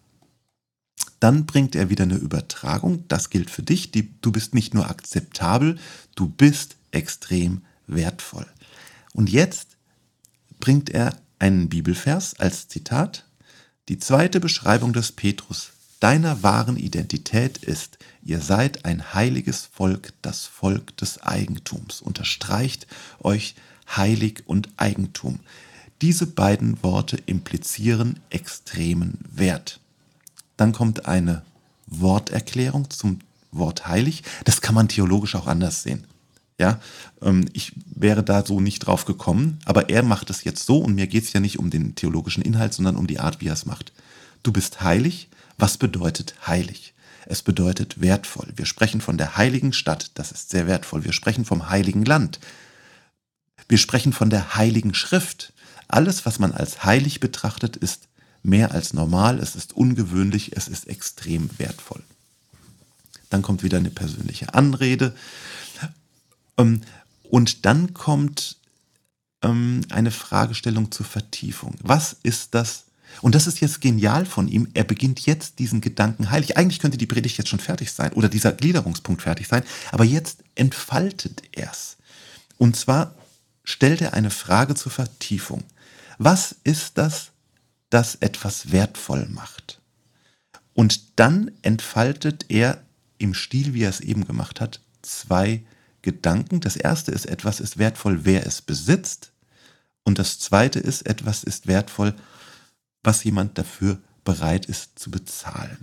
Dann 1.19 1.45
bringt 1.45 1.75
er 1.75 1.89
wieder 1.89 2.03
eine 2.03 2.15
Übertragung, 2.15 3.07
das 3.07 3.29
gilt 3.29 3.49
für 3.49 3.63
dich, 3.63 3.91
die, 3.91 4.13
du 4.21 4.31
bist 4.31 4.53
nicht 4.53 4.73
nur 4.73 4.89
akzeptabel, 4.89 5.77
du 6.15 6.27
bist 6.27 6.75
extrem 6.91 7.61
wertvoll. 7.87 8.45
Und 9.13 9.29
jetzt 9.29 9.69
bringt 10.59 10.89
er 10.89 11.17
einen 11.39 11.69
Bibelvers 11.69 12.39
als 12.39 12.67
Zitat. 12.67 13.25
Die 13.87 13.99
zweite 13.99 14.39
Beschreibung 14.39 14.93
des 14.93 15.11
Petrus 15.11 15.71
deiner 15.99 16.43
wahren 16.43 16.77
Identität 16.77 17.57
ist, 17.57 17.97
ihr 18.23 18.39
seid 18.41 18.85
ein 18.85 19.13
heiliges 19.13 19.65
Volk, 19.71 20.13
das 20.21 20.45
Volk 20.45 20.95
des 20.97 21.21
Eigentums. 21.23 22.01
Unterstreicht 22.01 22.87
euch 23.19 23.55
heilig 23.87 24.43
und 24.45 24.69
Eigentum. 24.77 25.39
Diese 26.01 26.27
beiden 26.27 26.81
Worte 26.83 27.17
implizieren 27.25 28.19
extremen 28.29 29.19
Wert. 29.31 29.79
Dann 30.57 30.71
kommt 30.71 31.05
eine 31.05 31.43
Worterklärung 31.87 32.89
zum 32.89 33.19
Wort 33.51 33.87
heilig. 33.87 34.23
Das 34.43 34.61
kann 34.61 34.75
man 34.75 34.89
theologisch 34.89 35.35
auch 35.35 35.47
anders 35.47 35.83
sehen. 35.83 36.05
Ja, 36.57 36.79
ähm, 37.21 37.45
ich 37.51 37.73
wäre 37.93 38.23
da 38.23 38.45
so 38.45 38.61
nicht 38.61 38.79
drauf 38.79 39.05
gekommen, 39.05 39.59
aber 39.65 39.89
er 39.89 40.03
macht 40.03 40.29
es 40.29 40.45
jetzt 40.45 40.65
so 40.65 40.77
und 40.79 40.95
mir 40.95 41.07
geht 41.07 41.25
es 41.25 41.33
ja 41.33 41.41
nicht 41.41 41.59
um 41.59 41.69
den 41.69 41.95
theologischen 41.95 42.43
Inhalt, 42.43 42.73
sondern 42.73 42.95
um 42.95 43.07
die 43.07 43.19
Art, 43.19 43.41
wie 43.41 43.47
er 43.47 43.53
es 43.53 43.65
macht. 43.65 43.91
Du 44.43 44.53
bist 44.53 44.81
heilig. 44.81 45.29
Was 45.57 45.77
bedeutet 45.77 46.35
heilig? 46.45 46.93
Es 47.25 47.41
bedeutet 47.41 48.01
wertvoll. 48.01 48.47
Wir 48.55 48.65
sprechen 48.65 49.01
von 49.01 49.17
der 49.17 49.37
heiligen 49.37 49.73
Stadt, 49.73 50.11
das 50.15 50.31
ist 50.31 50.49
sehr 50.49 50.67
wertvoll. 50.67 51.03
Wir 51.03 51.13
sprechen 51.13 51.45
vom 51.45 51.69
heiligen 51.69 52.05
Land, 52.05 52.39
wir 53.67 53.77
sprechen 53.77 54.13
von 54.13 54.29
der 54.29 54.55
heiligen 54.55 54.93
Schrift. 54.93 55.53
Alles, 55.87 56.25
was 56.25 56.39
man 56.39 56.51
als 56.51 56.83
heilig 56.83 57.19
betrachtet, 57.19 57.75
ist 57.75 58.07
mehr 58.43 58.71
als 58.71 58.93
normal, 58.93 59.39
es 59.39 59.55
ist 59.55 59.73
ungewöhnlich, 59.73 60.55
es 60.55 60.67
ist 60.67 60.87
extrem 60.87 61.49
wertvoll. 61.57 62.03
Dann 63.29 63.41
kommt 63.41 63.63
wieder 63.63 63.77
eine 63.77 63.89
persönliche 63.89 64.53
Anrede. 64.53 65.15
Ähm, 66.57 66.81
und 67.23 67.65
dann 67.65 67.93
kommt 67.93 68.57
ähm, 69.41 69.81
eine 69.89 70.11
Fragestellung 70.11 70.91
zur 70.91 71.05
Vertiefung. 71.05 71.75
Was 71.81 72.15
ist 72.23 72.53
das? 72.53 72.85
Und 73.21 73.33
das 73.33 73.47
ist 73.47 73.61
jetzt 73.61 73.81
genial 73.81 74.25
von 74.25 74.47
ihm. 74.47 74.67
Er 74.73 74.83
beginnt 74.83 75.21
jetzt 75.21 75.59
diesen 75.59 75.81
Gedanken 75.81 76.31
heilig. 76.31 76.57
Eigentlich 76.57 76.79
könnte 76.79 76.97
die 76.97 77.05
Predigt 77.05 77.37
jetzt 77.37 77.49
schon 77.49 77.59
fertig 77.59 77.91
sein 77.91 78.13
oder 78.13 78.29
dieser 78.29 78.51
Gliederungspunkt 78.51 79.21
fertig 79.21 79.47
sein, 79.47 79.63
aber 79.91 80.03
jetzt 80.03 80.43
entfaltet 80.55 81.43
er 81.53 81.71
es. 81.71 81.97
Und 82.57 82.75
zwar 82.75 83.15
stellt 83.65 84.01
er 84.01 84.13
eine 84.13 84.29
Frage 84.29 84.75
zur 84.75 84.91
Vertiefung. 84.91 85.63
Was 86.17 86.55
ist 86.63 86.97
das, 86.97 87.31
das 87.89 88.15
etwas 88.15 88.71
wertvoll 88.71 89.27
macht? 89.27 89.81
Und 90.73 91.19
dann 91.19 91.51
entfaltet 91.61 92.45
er 92.49 92.81
im 93.17 93.33
Stil, 93.33 93.73
wie 93.73 93.83
er 93.83 93.89
es 93.89 94.01
eben 94.01 94.25
gemacht 94.25 94.61
hat, 94.61 94.79
zwei 95.01 95.63
Gedanken. 96.01 96.59
Das 96.61 96.75
erste 96.75 97.11
ist, 97.11 97.25
etwas 97.25 97.59
ist 97.59 97.77
wertvoll, 97.77 98.23
wer 98.23 98.45
es 98.45 98.61
besitzt. 98.61 99.31
Und 100.03 100.19
das 100.19 100.39
zweite 100.39 100.79
ist, 100.79 101.05
etwas 101.07 101.43
ist 101.43 101.67
wertvoll, 101.67 102.13
was 103.03 103.23
jemand 103.23 103.57
dafür 103.57 103.99
bereit 104.23 104.65
ist 104.65 104.99
zu 104.99 105.11
bezahlen. 105.11 105.77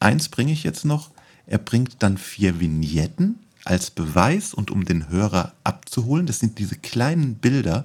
Eins 0.00 0.28
bringe 0.28 0.52
ich 0.52 0.64
jetzt 0.64 0.84
noch. 0.84 1.10
Er 1.46 1.58
bringt 1.58 2.02
dann 2.02 2.18
vier 2.18 2.60
Vignetten 2.60 3.43
als 3.64 3.90
Beweis 3.90 4.54
und 4.54 4.70
um 4.70 4.84
den 4.84 5.08
Hörer 5.08 5.52
abzuholen. 5.64 6.26
Das 6.26 6.38
sind 6.38 6.58
diese 6.58 6.76
kleinen 6.76 7.36
Bilder. 7.36 7.84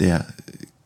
Der 0.00 0.26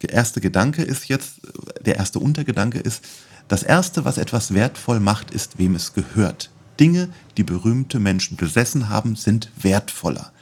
erste 0.00 0.40
Gedanke 0.40 0.82
ist 0.82 1.08
jetzt, 1.08 1.40
der 1.84 1.96
erste 1.96 2.18
Untergedanke 2.18 2.78
ist, 2.78 3.04
das 3.48 3.62
erste, 3.64 4.04
was 4.04 4.16
etwas 4.16 4.54
wertvoll 4.54 5.00
macht, 5.00 5.32
ist, 5.32 5.58
wem 5.58 5.74
es 5.74 5.92
gehört. 5.92 6.50
Dinge, 6.78 7.08
die 7.36 7.42
berühmte 7.42 7.98
Menschen 7.98 8.36
besessen 8.36 8.88
haben, 8.88 9.16
sind 9.16 9.50
wertvoller. 9.60 10.32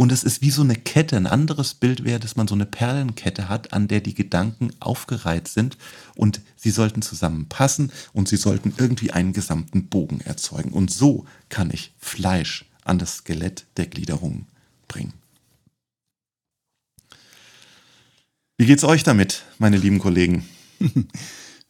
und 0.00 0.12
es 0.12 0.22
ist 0.22 0.42
wie 0.42 0.52
so 0.52 0.62
eine 0.62 0.76
Kette. 0.76 1.16
Ein 1.16 1.26
anderes 1.26 1.74
Bild 1.74 2.04
wäre, 2.04 2.20
dass 2.20 2.36
man 2.36 2.46
so 2.46 2.54
eine 2.54 2.66
Perlenkette 2.66 3.48
hat, 3.48 3.72
an 3.72 3.88
der 3.88 4.00
die 4.00 4.14
Gedanken 4.14 4.70
aufgereiht 4.78 5.48
sind 5.48 5.76
und 6.14 6.40
sie 6.54 6.70
sollten 6.70 7.02
zusammenpassen 7.02 7.90
und 8.12 8.28
sie 8.28 8.36
sollten 8.36 8.72
irgendwie 8.76 9.10
einen 9.10 9.32
gesamten 9.32 9.88
Bogen 9.88 10.20
erzeugen. 10.20 10.70
Und 10.70 10.92
so 10.92 11.26
kann 11.48 11.70
ich 11.72 11.92
Fleisch 11.98 12.64
an 12.84 13.00
das 13.00 13.16
Skelett 13.16 13.66
der 13.76 13.86
Gliederung 13.86 14.46
bringen. 14.86 15.14
Wie 18.56 18.66
geht's 18.66 18.84
euch 18.84 19.02
damit, 19.02 19.42
meine 19.58 19.78
lieben 19.78 19.98
Kollegen? 19.98 20.48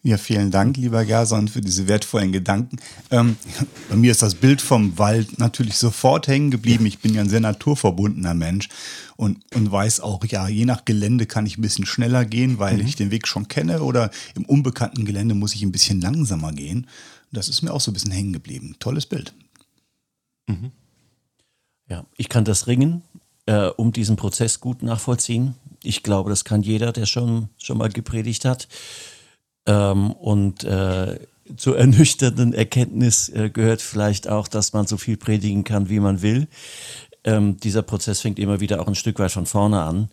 Ja, 0.04 0.16
vielen 0.16 0.52
Dank, 0.52 0.76
lieber 0.76 1.04
Gerson, 1.04 1.48
für 1.48 1.60
diese 1.60 1.88
wertvollen 1.88 2.30
Gedanken. 2.30 2.76
Ähm, 3.10 3.36
bei 3.88 3.96
mir 3.96 4.12
ist 4.12 4.22
das 4.22 4.36
Bild 4.36 4.60
vom 4.60 4.96
Wald 4.96 5.40
natürlich 5.40 5.76
sofort 5.76 6.28
hängen 6.28 6.52
geblieben. 6.52 6.86
Ich 6.86 7.00
bin 7.00 7.14
ja 7.14 7.20
ein 7.20 7.28
sehr 7.28 7.40
naturverbundener 7.40 8.34
Mensch 8.34 8.68
und, 9.16 9.38
und 9.56 9.72
weiß 9.72 10.00
auch, 10.00 10.24
ja, 10.24 10.46
je 10.46 10.66
nach 10.66 10.84
Gelände 10.84 11.26
kann 11.26 11.46
ich 11.46 11.58
ein 11.58 11.62
bisschen 11.62 11.84
schneller 11.84 12.24
gehen, 12.24 12.60
weil 12.60 12.74
mhm. 12.74 12.86
ich 12.86 12.94
den 12.94 13.10
Weg 13.10 13.26
schon 13.26 13.48
kenne 13.48 13.82
oder 13.82 14.12
im 14.36 14.44
unbekannten 14.44 15.04
Gelände 15.04 15.34
muss 15.34 15.54
ich 15.54 15.62
ein 15.62 15.72
bisschen 15.72 16.00
langsamer 16.00 16.52
gehen. 16.52 16.86
Das 17.32 17.48
ist 17.48 17.62
mir 17.62 17.72
auch 17.72 17.80
so 17.80 17.90
ein 17.90 17.94
bisschen 17.94 18.12
hängen 18.12 18.32
geblieben. 18.32 18.76
Tolles 18.78 19.04
Bild. 19.04 19.34
Mhm. 20.46 20.70
Ja, 21.88 22.06
ich 22.16 22.28
kann 22.28 22.44
das 22.44 22.68
Ringen 22.68 23.02
äh, 23.46 23.66
um 23.66 23.92
diesen 23.92 24.14
Prozess 24.14 24.60
gut 24.60 24.82
nachvollziehen. 24.82 25.56
Ich 25.82 26.04
glaube, 26.04 26.30
das 26.30 26.44
kann 26.44 26.62
jeder, 26.62 26.92
der 26.92 27.06
schon, 27.06 27.48
schon 27.58 27.78
mal 27.78 27.88
gepredigt 27.88 28.44
hat. 28.44 28.68
Ähm, 29.68 30.12
und 30.12 30.64
äh, 30.64 31.20
zur 31.56 31.78
ernüchternden 31.78 32.52
Erkenntnis 32.52 33.28
äh, 33.28 33.50
gehört 33.50 33.82
vielleicht 33.82 34.28
auch, 34.28 34.48
dass 34.48 34.72
man 34.72 34.86
so 34.86 34.96
viel 34.96 35.16
predigen 35.16 35.62
kann, 35.62 35.88
wie 35.88 36.00
man 36.00 36.22
will. 36.22 36.48
Ähm, 37.22 37.58
dieser 37.58 37.82
Prozess 37.82 38.20
fängt 38.20 38.38
immer 38.38 38.60
wieder 38.60 38.80
auch 38.80 38.88
ein 38.88 38.94
Stück 38.94 39.18
weit 39.18 39.30
von 39.30 39.46
vorne 39.46 39.82
an. 39.82 40.08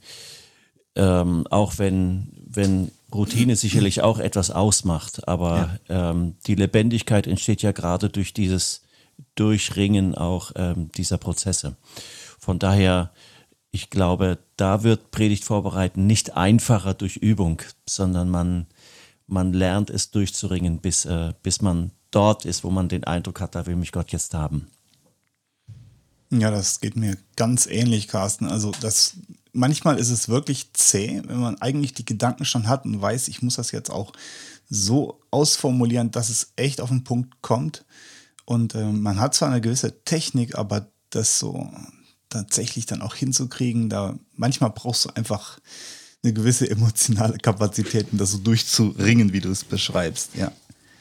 Ähm, 0.95 1.47
auch 1.49 1.77
wenn, 1.77 2.31
wenn 2.47 2.91
Routine 3.13 3.55
sicherlich 3.55 4.01
auch 4.01 4.19
etwas 4.19 4.51
ausmacht, 4.51 5.27
aber 5.27 5.79
ja. 5.87 6.11
ähm, 6.11 6.35
die 6.47 6.55
Lebendigkeit 6.55 7.27
entsteht 7.27 7.61
ja 7.61 7.71
gerade 7.71 8.09
durch 8.09 8.33
dieses 8.33 8.83
Durchringen 9.35 10.15
auch 10.15 10.51
ähm, 10.55 10.89
dieser 10.97 11.17
Prozesse. 11.17 11.75
Von 12.39 12.59
daher, 12.59 13.11
ich 13.71 13.89
glaube, 13.89 14.37
da 14.57 14.83
wird 14.83 15.11
Predigt 15.11 15.43
vorbereiten 15.43 16.07
nicht 16.07 16.35
einfacher 16.35 16.93
durch 16.93 17.17
Übung, 17.17 17.61
sondern 17.85 18.29
man 18.29 18.67
man 19.27 19.53
lernt 19.53 19.89
es 19.89 20.11
durchzuringen, 20.11 20.79
bis, 20.79 21.05
äh, 21.05 21.33
bis 21.41 21.61
man 21.61 21.91
dort 22.11 22.45
ist, 22.45 22.63
wo 22.63 22.69
man 22.69 22.89
den 22.89 23.03
Eindruck 23.03 23.41
hat, 23.41 23.55
da 23.55 23.65
will 23.65 23.75
mich 23.75 23.91
Gott 23.91 24.11
jetzt 24.11 24.33
haben. 24.33 24.67
Ja, 26.31 26.51
das 26.51 26.79
geht 26.79 26.95
mir 26.95 27.17
ganz 27.35 27.65
ähnlich, 27.65 28.07
Carsten. 28.07 28.47
Also 28.47 28.71
das 28.81 29.17
manchmal 29.55 29.97
ist 29.97 30.09
es 30.09 30.29
wirklich 30.29 30.73
zäh, 30.73 31.21
wenn 31.25 31.39
man 31.39 31.61
eigentlich 31.61 31.93
die 31.93 32.05
Gedanken 32.05 32.45
schon 32.45 32.67
hat 32.67 32.85
und 32.85 33.01
weiß, 33.01 33.27
ich 33.29 33.41
muss 33.41 33.55
das 33.55 33.71
jetzt 33.71 33.89
auch 33.89 34.11
so 34.69 35.21
ausformulieren, 35.31 36.11
dass 36.11 36.29
es 36.29 36.53
echt 36.55 36.81
auf 36.81 36.89
den 36.89 37.03
Punkt 37.03 37.41
kommt. 37.41 37.85
Und 38.45 38.75
äh, 38.75 38.91
man 38.91 39.19
hat 39.19 39.33
zwar 39.33 39.49
eine 39.49 39.61
gewisse 39.61 40.03
Technik, 40.03 40.55
aber 40.55 40.88
das 41.09 41.39
so 41.39 41.71
tatsächlich 42.29 42.85
dann 42.85 43.01
auch 43.01 43.15
hinzukriegen, 43.15 43.89
da 43.89 44.17
manchmal 44.33 44.71
brauchst 44.71 45.05
du 45.05 45.09
einfach 45.09 45.59
eine 46.25 46.33
gewisse 46.33 46.69
emotionale 46.69 47.38
Kapazität, 47.38 48.07
um 48.11 48.17
das 48.17 48.31
so 48.31 48.39
durchzuringen, 48.39 49.31
wie 49.31 49.41
du 49.41 49.49
es 49.49 49.63
beschreibst. 49.63 50.31
Ja. 50.35 50.51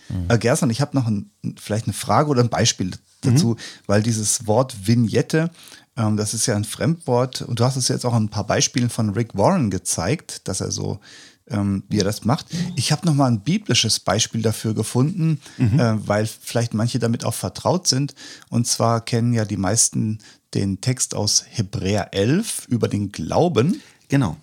Mhm. 0.09 0.27
Äh, 0.29 0.39
Gerson, 0.39 0.71
ich 0.71 0.81
habe 0.81 0.97
noch 0.97 1.07
ein, 1.07 1.31
vielleicht 1.59 1.87
eine 1.87 1.95
Frage 1.95 2.31
oder 2.31 2.43
ein 2.43 2.51
Beispiel 2.51 2.93
dazu, 3.23 3.51
mhm. 3.51 3.57
weil 3.87 4.03
dieses 4.03 4.47
Wort 4.47 4.87
Vignette, 4.87 5.51
ähm, 5.97 6.17
das 6.17 6.35
ist 6.35 6.47
ja 6.47 6.55
ein 6.57 6.65
Fremdwort 6.65 7.43
und 7.43 7.59
du 7.61 7.65
hast 7.65 7.77
es 7.77 7.89
jetzt 7.89 8.05
auch 8.05 8.15
ein 8.15 8.29
paar 8.29 8.47
Beispielen 8.47 8.91
von 8.91 9.11
Rick 9.11 9.35
Warren 9.35 9.71
gezeigt, 9.71 10.47
dass 10.47 10.61
er 10.61 10.71
so 10.71 11.01
ähm, 11.49 11.83
wie 11.89 11.99
er 11.99 12.05
das 12.05 12.25
macht. 12.25 12.47
Ich 12.77 12.91
habe 12.91 13.07
noch 13.07 13.15
mal 13.15 13.27
ein 13.27 13.41
biblisches 13.41 14.01
Beispiel 14.01 14.43
dafür 14.43 14.75
gefunden, 14.75 15.41
mhm. 15.59 15.79
äh, 15.79 16.09
weil 16.09 16.27
vielleicht 16.27 16.75
manche 16.75 16.99
damit 16.99 17.25
auch 17.25 17.35
vertraut 17.35 17.87
sind. 17.87 18.15
Und 18.49 18.67
zwar 18.67 19.05
kennen 19.05 19.35
ja 19.35 19.45
die 19.45 19.57
meisten 19.57 20.19
den 20.55 20.81
Text 20.81 21.15
aus 21.15 21.45
Hebräer 21.49 22.15
11 22.15 22.67
über 22.69 22.89
den 22.89 23.13
Glauben. 23.13 23.81
Genau. 24.09 24.37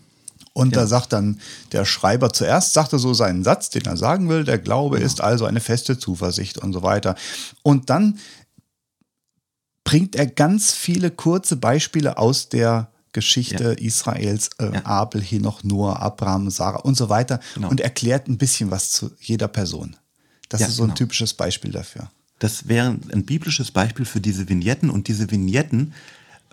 Und 0.53 0.75
ja. 0.75 0.81
da 0.81 0.87
sagt 0.87 1.13
dann 1.13 1.39
der 1.71 1.85
Schreiber 1.85 2.33
zuerst, 2.33 2.73
sagte 2.73 2.99
so 2.99 3.13
seinen 3.13 3.43
Satz, 3.43 3.69
den 3.69 3.85
er 3.85 3.95
sagen 3.95 4.27
will, 4.29 4.43
der 4.43 4.57
Glaube 4.57 4.99
ja. 4.99 5.05
ist 5.05 5.21
also 5.21 5.45
eine 5.45 5.61
feste 5.61 5.97
Zuversicht 5.97 6.57
und 6.57 6.73
so 6.73 6.83
weiter. 6.83 7.15
Und 7.63 7.89
dann 7.89 8.19
bringt 9.83 10.15
er 10.15 10.27
ganz 10.27 10.71
viele 10.73 11.09
kurze 11.09 11.55
Beispiele 11.55 12.17
aus 12.17 12.49
der 12.49 12.91
Geschichte 13.13 13.63
ja. 13.63 13.71
Israels, 13.71 14.49
äh. 14.57 14.77
Abel, 14.83 15.21
Henoch, 15.21 15.63
Noah, 15.63 15.99
Abraham, 16.01 16.49
Sarah 16.49 16.79
und 16.79 16.95
so 16.95 17.09
weiter 17.09 17.39
genau. 17.55 17.69
und 17.69 17.81
erklärt 17.81 18.27
ein 18.27 18.37
bisschen 18.37 18.71
was 18.71 18.91
zu 18.91 19.11
jeder 19.19 19.47
Person. 19.47 19.95
Das 20.49 20.61
ist 20.61 20.75
so 20.75 20.83
genau. 20.83 20.93
ein 20.93 20.95
typisches 20.95 21.33
Beispiel 21.33 21.71
dafür. 21.71 22.09
Das 22.39 22.67
wäre 22.67 22.97
ein 23.13 23.25
biblisches 23.25 23.71
Beispiel 23.71 24.05
für 24.05 24.19
diese 24.19 24.49
Vignetten 24.49 24.89
und 24.89 25.07
diese 25.07 25.29
Vignetten 25.29 25.93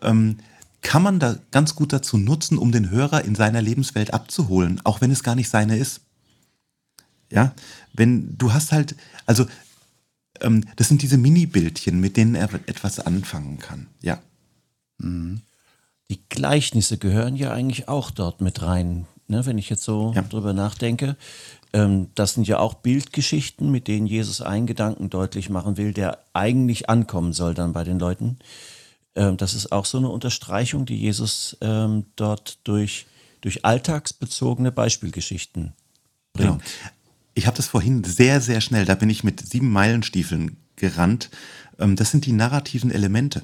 ähm, 0.02 0.38
kann 0.82 1.02
man 1.02 1.18
da 1.18 1.36
ganz 1.50 1.74
gut 1.74 1.92
dazu 1.92 2.18
nutzen, 2.18 2.58
um 2.58 2.72
den 2.72 2.90
Hörer 2.90 3.24
in 3.24 3.34
seiner 3.34 3.62
Lebenswelt 3.62 4.14
abzuholen, 4.14 4.80
auch 4.84 5.00
wenn 5.00 5.10
es 5.10 5.22
gar 5.22 5.34
nicht 5.34 5.48
seine 5.48 5.76
ist. 5.76 6.00
Ja, 7.30 7.52
wenn 7.92 8.38
du 8.38 8.52
hast 8.52 8.72
halt, 8.72 8.96
also 9.26 9.46
ähm, 10.40 10.64
das 10.76 10.88
sind 10.88 11.02
diese 11.02 11.18
Mini-Bildchen, 11.18 12.00
mit 12.00 12.16
denen 12.16 12.34
er 12.34 12.52
etwas 12.66 13.00
anfangen 13.00 13.58
kann. 13.58 13.86
Ja. 14.00 14.18
Mhm. 14.98 15.42
Die 16.10 16.20
Gleichnisse 16.30 16.96
gehören 16.96 17.36
ja 17.36 17.52
eigentlich 17.52 17.88
auch 17.88 18.10
dort 18.10 18.40
mit 18.40 18.62
rein, 18.62 19.06
ne, 19.26 19.44
wenn 19.44 19.58
ich 19.58 19.68
jetzt 19.68 19.82
so 19.82 20.12
ja. 20.14 20.22
drüber 20.22 20.54
nachdenke. 20.54 21.16
Ähm, 21.74 22.08
das 22.14 22.34
sind 22.34 22.48
ja 22.48 22.58
auch 22.60 22.74
Bildgeschichten, 22.74 23.70
mit 23.70 23.88
denen 23.88 24.06
Jesus 24.06 24.40
einen 24.40 24.66
Gedanken 24.66 25.10
deutlich 25.10 25.50
machen 25.50 25.76
will, 25.76 25.92
der 25.92 26.18
eigentlich 26.32 26.88
ankommen 26.88 27.34
soll 27.34 27.52
dann 27.52 27.74
bei 27.74 27.84
den 27.84 27.98
Leuten. 27.98 28.38
Ähm, 29.18 29.36
das 29.36 29.54
ist 29.54 29.72
auch 29.72 29.84
so 29.84 29.98
eine 29.98 30.08
Unterstreichung, 30.08 30.86
die 30.86 30.96
Jesus 30.96 31.56
ähm, 31.60 32.06
dort 32.14 32.58
durch, 32.64 33.06
durch 33.40 33.64
alltagsbezogene 33.64 34.70
Beispielgeschichten 34.70 35.72
bringt. 36.32 36.62
Genau. 36.62 36.70
Ich 37.34 37.46
habe 37.46 37.56
das 37.56 37.66
vorhin 37.66 38.04
sehr, 38.04 38.40
sehr 38.40 38.60
schnell, 38.60 38.84
da 38.84 38.94
bin 38.94 39.10
ich 39.10 39.24
mit 39.24 39.46
sieben 39.46 39.70
Meilenstiefeln 39.70 40.56
gerannt. 40.76 41.30
Ähm, 41.80 41.96
das 41.96 42.12
sind 42.12 42.26
die 42.26 42.32
narrativen 42.32 42.92
Elemente. 42.92 43.42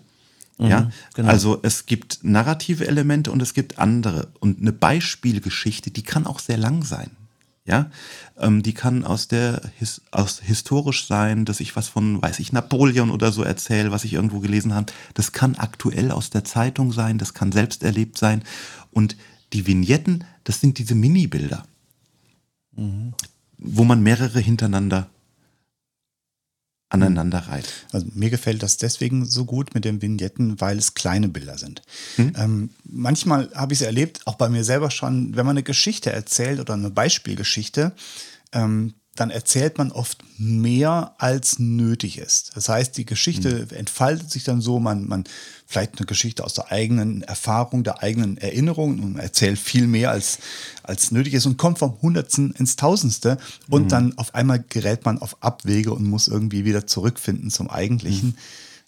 Mhm, 0.58 0.66
ja, 0.66 0.90
genau. 1.14 1.28
also 1.28 1.58
es 1.62 1.86
gibt 1.86 2.20
narrative 2.22 2.86
Elemente 2.86 3.32
und 3.32 3.42
es 3.42 3.52
gibt 3.52 3.78
andere. 3.80 4.28
Und 4.38 4.60
eine 4.60 4.72
Beispielgeschichte, 4.72 5.90
die 5.90 6.02
kann 6.02 6.24
auch 6.24 6.38
sehr 6.38 6.56
lang 6.56 6.84
sein. 6.84 7.10
Ja, 7.66 7.90
ähm, 8.38 8.62
die 8.62 8.74
kann 8.74 9.04
aus 9.04 9.26
der 9.26 9.62
his, 9.78 10.02
aus 10.10 10.40
historisch 10.40 11.06
sein, 11.06 11.46
dass 11.46 11.60
ich 11.60 11.76
was 11.76 11.88
von, 11.88 12.20
weiß 12.20 12.38
ich, 12.40 12.52
Napoleon 12.52 13.10
oder 13.10 13.32
so 13.32 13.42
erzähle, 13.42 13.90
was 13.90 14.04
ich 14.04 14.12
irgendwo 14.12 14.40
gelesen 14.40 14.74
habe. 14.74 14.92
Das 15.14 15.32
kann 15.32 15.54
aktuell 15.54 16.10
aus 16.10 16.28
der 16.28 16.44
Zeitung 16.44 16.92
sein, 16.92 17.16
das 17.16 17.32
kann 17.32 17.52
selbst 17.52 17.82
erlebt 17.82 18.18
sein. 18.18 18.42
Und 18.90 19.16
die 19.54 19.66
Vignetten, 19.66 20.24
das 20.44 20.60
sind 20.60 20.76
diese 20.76 20.94
Mini-Bilder, 20.94 21.64
mhm. 22.76 23.14
wo 23.56 23.84
man 23.84 24.02
mehrere 24.02 24.40
hintereinander 24.40 25.08
aneinander 26.88 27.38
reiht. 27.40 27.68
Also 27.92 28.06
mir 28.14 28.30
gefällt 28.30 28.62
das 28.62 28.76
deswegen 28.76 29.26
so 29.26 29.44
gut 29.44 29.74
mit 29.74 29.84
den 29.84 30.00
Vignetten, 30.00 30.60
weil 30.60 30.78
es 30.78 30.94
kleine 30.94 31.28
Bilder 31.28 31.58
sind. 31.58 31.82
Mhm. 32.16 32.32
Ähm, 32.36 32.70
manchmal 32.84 33.50
habe 33.54 33.72
ich 33.72 33.80
es 33.80 33.86
erlebt, 33.86 34.20
auch 34.26 34.36
bei 34.36 34.48
mir 34.48 34.64
selber 34.64 34.90
schon, 34.90 35.34
wenn 35.36 35.46
man 35.46 35.56
eine 35.56 35.62
Geschichte 35.62 36.12
erzählt 36.12 36.60
oder 36.60 36.74
eine 36.74 36.90
Beispielgeschichte, 36.90 37.92
ähm, 38.52 38.94
dann 39.14 39.30
erzählt 39.30 39.78
man 39.78 39.92
oft 39.92 40.18
mehr 40.38 41.14
als 41.18 41.58
nötig 41.58 42.18
ist. 42.18 42.52
Das 42.56 42.68
heißt, 42.68 42.96
die 42.96 43.04
Geschichte 43.04 43.66
mhm. 43.70 43.76
entfaltet 43.76 44.30
sich 44.30 44.42
dann 44.44 44.60
so, 44.60 44.80
man, 44.80 45.06
man 45.06 45.24
vielleicht 45.66 45.98
eine 45.98 46.06
Geschichte 46.06 46.44
aus 46.44 46.54
der 46.54 46.72
eigenen 46.72 47.22
Erfahrung, 47.22 47.84
der 47.84 48.02
eigenen 48.02 48.38
Erinnerung 48.38 48.98
und 49.00 49.16
erzählt 49.16 49.58
viel 49.58 49.86
mehr 49.86 50.10
als, 50.10 50.38
als 50.82 51.12
nötig 51.12 51.34
ist 51.34 51.46
und 51.46 51.56
kommt 51.56 51.78
vom 51.78 52.00
Hundertsten 52.02 52.52
ins 52.52 52.76
Tausendste 52.76 53.38
und 53.68 53.84
mhm. 53.84 53.88
dann 53.88 54.18
auf 54.18 54.34
einmal 54.34 54.64
gerät 54.68 55.04
man 55.04 55.18
auf 55.18 55.36
Abwege 55.42 55.92
und 55.92 56.04
muss 56.04 56.28
irgendwie 56.28 56.64
wieder 56.64 56.86
zurückfinden 56.86 57.50
zum 57.50 57.70
Eigentlichen. 57.70 58.30
Mhm. 58.30 58.36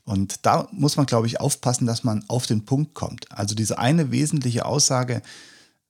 Und 0.06 0.46
da 0.46 0.68
muss 0.70 0.96
man, 0.96 1.06
glaube 1.06 1.26
ich, 1.26 1.40
aufpassen, 1.40 1.86
dass 1.86 2.04
man 2.04 2.24
auf 2.28 2.46
den 2.46 2.64
Punkt 2.64 2.94
kommt. 2.94 3.30
Also 3.32 3.54
diese 3.54 3.78
eine 3.78 4.12
wesentliche 4.12 4.64
Aussage, 4.64 5.20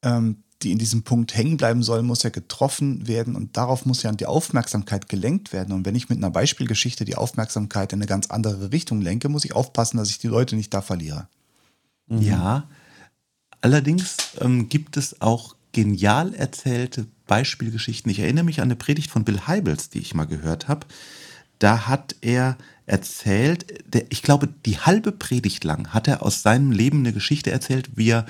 ähm, 0.02 0.42
die 0.62 0.72
in 0.72 0.78
diesem 0.78 1.02
Punkt 1.02 1.36
hängen 1.36 1.56
bleiben 1.56 1.82
soll, 1.82 2.02
muss 2.02 2.22
ja 2.22 2.30
getroffen 2.30 3.06
werden 3.06 3.36
und 3.36 3.56
darauf 3.56 3.84
muss 3.84 4.02
ja 4.02 4.12
die 4.12 4.26
Aufmerksamkeit 4.26 5.08
gelenkt 5.08 5.52
werden. 5.52 5.74
Und 5.74 5.84
wenn 5.84 5.94
ich 5.94 6.08
mit 6.08 6.18
einer 6.18 6.30
Beispielgeschichte 6.30 7.04
die 7.04 7.16
Aufmerksamkeit 7.16 7.92
in 7.92 7.98
eine 7.98 8.06
ganz 8.06 8.28
andere 8.28 8.72
Richtung 8.72 9.00
lenke, 9.00 9.28
muss 9.28 9.44
ich 9.44 9.54
aufpassen, 9.54 9.98
dass 9.98 10.10
ich 10.10 10.18
die 10.18 10.28
Leute 10.28 10.56
nicht 10.56 10.72
da 10.72 10.80
verliere. 10.80 11.28
Mhm. 12.06 12.22
Ja, 12.22 12.68
allerdings 13.60 14.16
ähm, 14.40 14.68
gibt 14.68 14.96
es 14.96 15.20
auch 15.20 15.56
genial 15.72 16.34
erzählte 16.34 17.06
Beispielgeschichten. 17.26 18.10
Ich 18.10 18.20
erinnere 18.20 18.44
mich 18.44 18.60
an 18.60 18.68
eine 18.68 18.76
Predigt 18.76 19.10
von 19.10 19.24
Bill 19.24 19.40
Heibels, 19.46 19.90
die 19.90 19.98
ich 19.98 20.14
mal 20.14 20.26
gehört 20.26 20.68
habe. 20.68 20.86
Da 21.58 21.86
hat 21.86 22.16
er 22.22 22.56
erzählt, 22.86 23.66
der, 23.92 24.06
ich 24.10 24.22
glaube, 24.22 24.48
die 24.64 24.78
halbe 24.78 25.12
Predigt 25.12 25.64
lang 25.64 25.92
hat 25.92 26.08
er 26.08 26.22
aus 26.22 26.42
seinem 26.42 26.70
Leben 26.70 27.00
eine 27.00 27.12
Geschichte 27.12 27.50
erzählt, 27.50 27.90
wie 27.96 28.10
er 28.10 28.26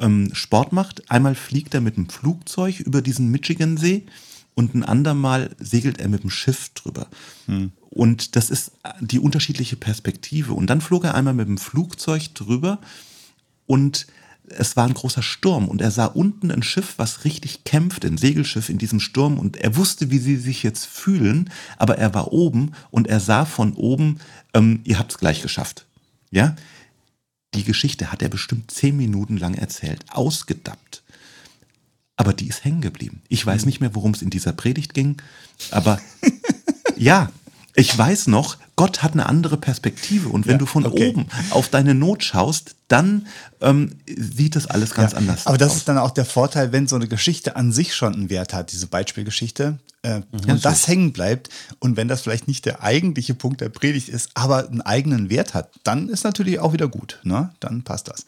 ähm, 0.00 0.30
Sport 0.32 0.72
macht. 0.72 1.10
Einmal 1.10 1.34
fliegt 1.34 1.74
er 1.74 1.80
mit 1.80 1.96
dem 1.96 2.08
Flugzeug 2.08 2.80
über 2.80 3.02
diesen 3.02 3.30
Michigansee 3.30 4.04
und 4.54 4.74
ein 4.74 4.84
andermal 4.84 5.50
segelt 5.58 6.00
er 6.00 6.08
mit 6.08 6.22
dem 6.22 6.30
Schiff 6.30 6.70
drüber. 6.70 7.06
Hm. 7.46 7.72
Und 7.88 8.36
das 8.36 8.50
ist 8.50 8.72
die 9.00 9.18
unterschiedliche 9.18 9.76
Perspektive. 9.76 10.52
Und 10.52 10.68
dann 10.68 10.80
flog 10.80 11.04
er 11.04 11.14
einmal 11.14 11.34
mit 11.34 11.48
dem 11.48 11.58
Flugzeug 11.58 12.34
drüber 12.34 12.80
und 13.66 14.06
es 14.50 14.76
war 14.76 14.86
ein 14.86 14.94
großer 14.94 15.22
Sturm 15.22 15.68
und 15.68 15.80
er 15.80 15.90
sah 15.90 16.06
unten 16.06 16.50
ein 16.50 16.62
Schiff, 16.62 16.94
was 16.96 17.24
richtig 17.24 17.64
kämpft, 17.64 18.04
ein 18.04 18.18
Segelschiff 18.18 18.68
in 18.68 18.78
diesem 18.78 19.00
Sturm 19.00 19.38
und 19.38 19.56
er 19.56 19.76
wusste, 19.76 20.10
wie 20.10 20.18
sie 20.18 20.36
sich 20.36 20.62
jetzt 20.62 20.86
fühlen, 20.86 21.50
aber 21.78 21.98
er 21.98 22.14
war 22.14 22.32
oben 22.32 22.72
und 22.90 23.06
er 23.06 23.20
sah 23.20 23.44
von 23.44 23.74
oben, 23.74 24.18
ähm, 24.52 24.80
ihr 24.84 24.98
habt 24.98 25.12
es 25.12 25.18
gleich 25.18 25.42
geschafft. 25.42 25.86
Ja, 26.32 26.56
die 27.54 27.64
Geschichte 27.64 28.12
hat 28.12 28.22
er 28.22 28.28
bestimmt 28.28 28.70
zehn 28.70 28.96
Minuten 28.96 29.36
lang 29.36 29.54
erzählt, 29.54 30.04
ausgedappt. 30.10 31.02
Aber 32.16 32.32
die 32.32 32.48
ist 32.48 32.64
hängen 32.64 32.80
geblieben. 32.80 33.22
Ich 33.28 33.44
weiß 33.44 33.66
nicht 33.66 33.80
mehr, 33.80 33.94
worum 33.94 34.12
es 34.12 34.22
in 34.22 34.30
dieser 34.30 34.52
Predigt 34.52 34.94
ging, 34.94 35.16
aber 35.70 36.00
ja, 36.96 37.32
ich 37.80 37.96
weiß 37.96 38.26
noch, 38.28 38.56
Gott 38.76 39.02
hat 39.02 39.12
eine 39.12 39.26
andere 39.26 39.56
Perspektive 39.56 40.28
und 40.28 40.46
wenn 40.46 40.52
ja, 40.52 40.58
du 40.58 40.66
von 40.66 40.86
okay. 40.86 41.10
oben 41.10 41.26
auf 41.50 41.68
deine 41.68 41.94
Not 41.94 42.24
schaust, 42.24 42.76
dann 42.88 43.26
ähm, 43.60 43.96
sieht 44.06 44.56
das 44.56 44.66
alles 44.66 44.94
ganz 44.94 45.12
ja, 45.12 45.18
anders 45.18 45.40
aber 45.40 45.40
aus. 45.40 45.46
Aber 45.46 45.58
das 45.58 45.76
ist 45.76 45.88
dann 45.88 45.98
auch 45.98 46.10
der 46.10 46.24
Vorteil, 46.24 46.72
wenn 46.72 46.88
so 46.88 46.96
eine 46.96 47.08
Geschichte 47.08 47.56
an 47.56 47.72
sich 47.72 47.94
schon 47.94 48.14
einen 48.14 48.30
Wert 48.30 48.54
hat, 48.54 48.72
diese 48.72 48.86
Beispielgeschichte, 48.86 49.78
äh, 50.02 50.20
mhm. 50.20 50.52
und 50.52 50.64
das 50.64 50.88
hängen 50.88 51.12
bleibt 51.12 51.50
und 51.78 51.96
wenn 51.96 52.08
das 52.08 52.22
vielleicht 52.22 52.48
nicht 52.48 52.64
der 52.64 52.82
eigentliche 52.82 53.34
Punkt 53.34 53.60
der 53.60 53.68
Predigt 53.68 54.08
ist, 54.08 54.30
aber 54.34 54.66
einen 54.68 54.80
eigenen 54.80 55.28
Wert 55.28 55.52
hat, 55.54 55.70
dann 55.84 56.08
ist 56.08 56.24
natürlich 56.24 56.58
auch 56.58 56.72
wieder 56.72 56.88
gut. 56.88 57.20
Ne? 57.22 57.50
Dann 57.60 57.82
passt 57.82 58.08
das. 58.08 58.24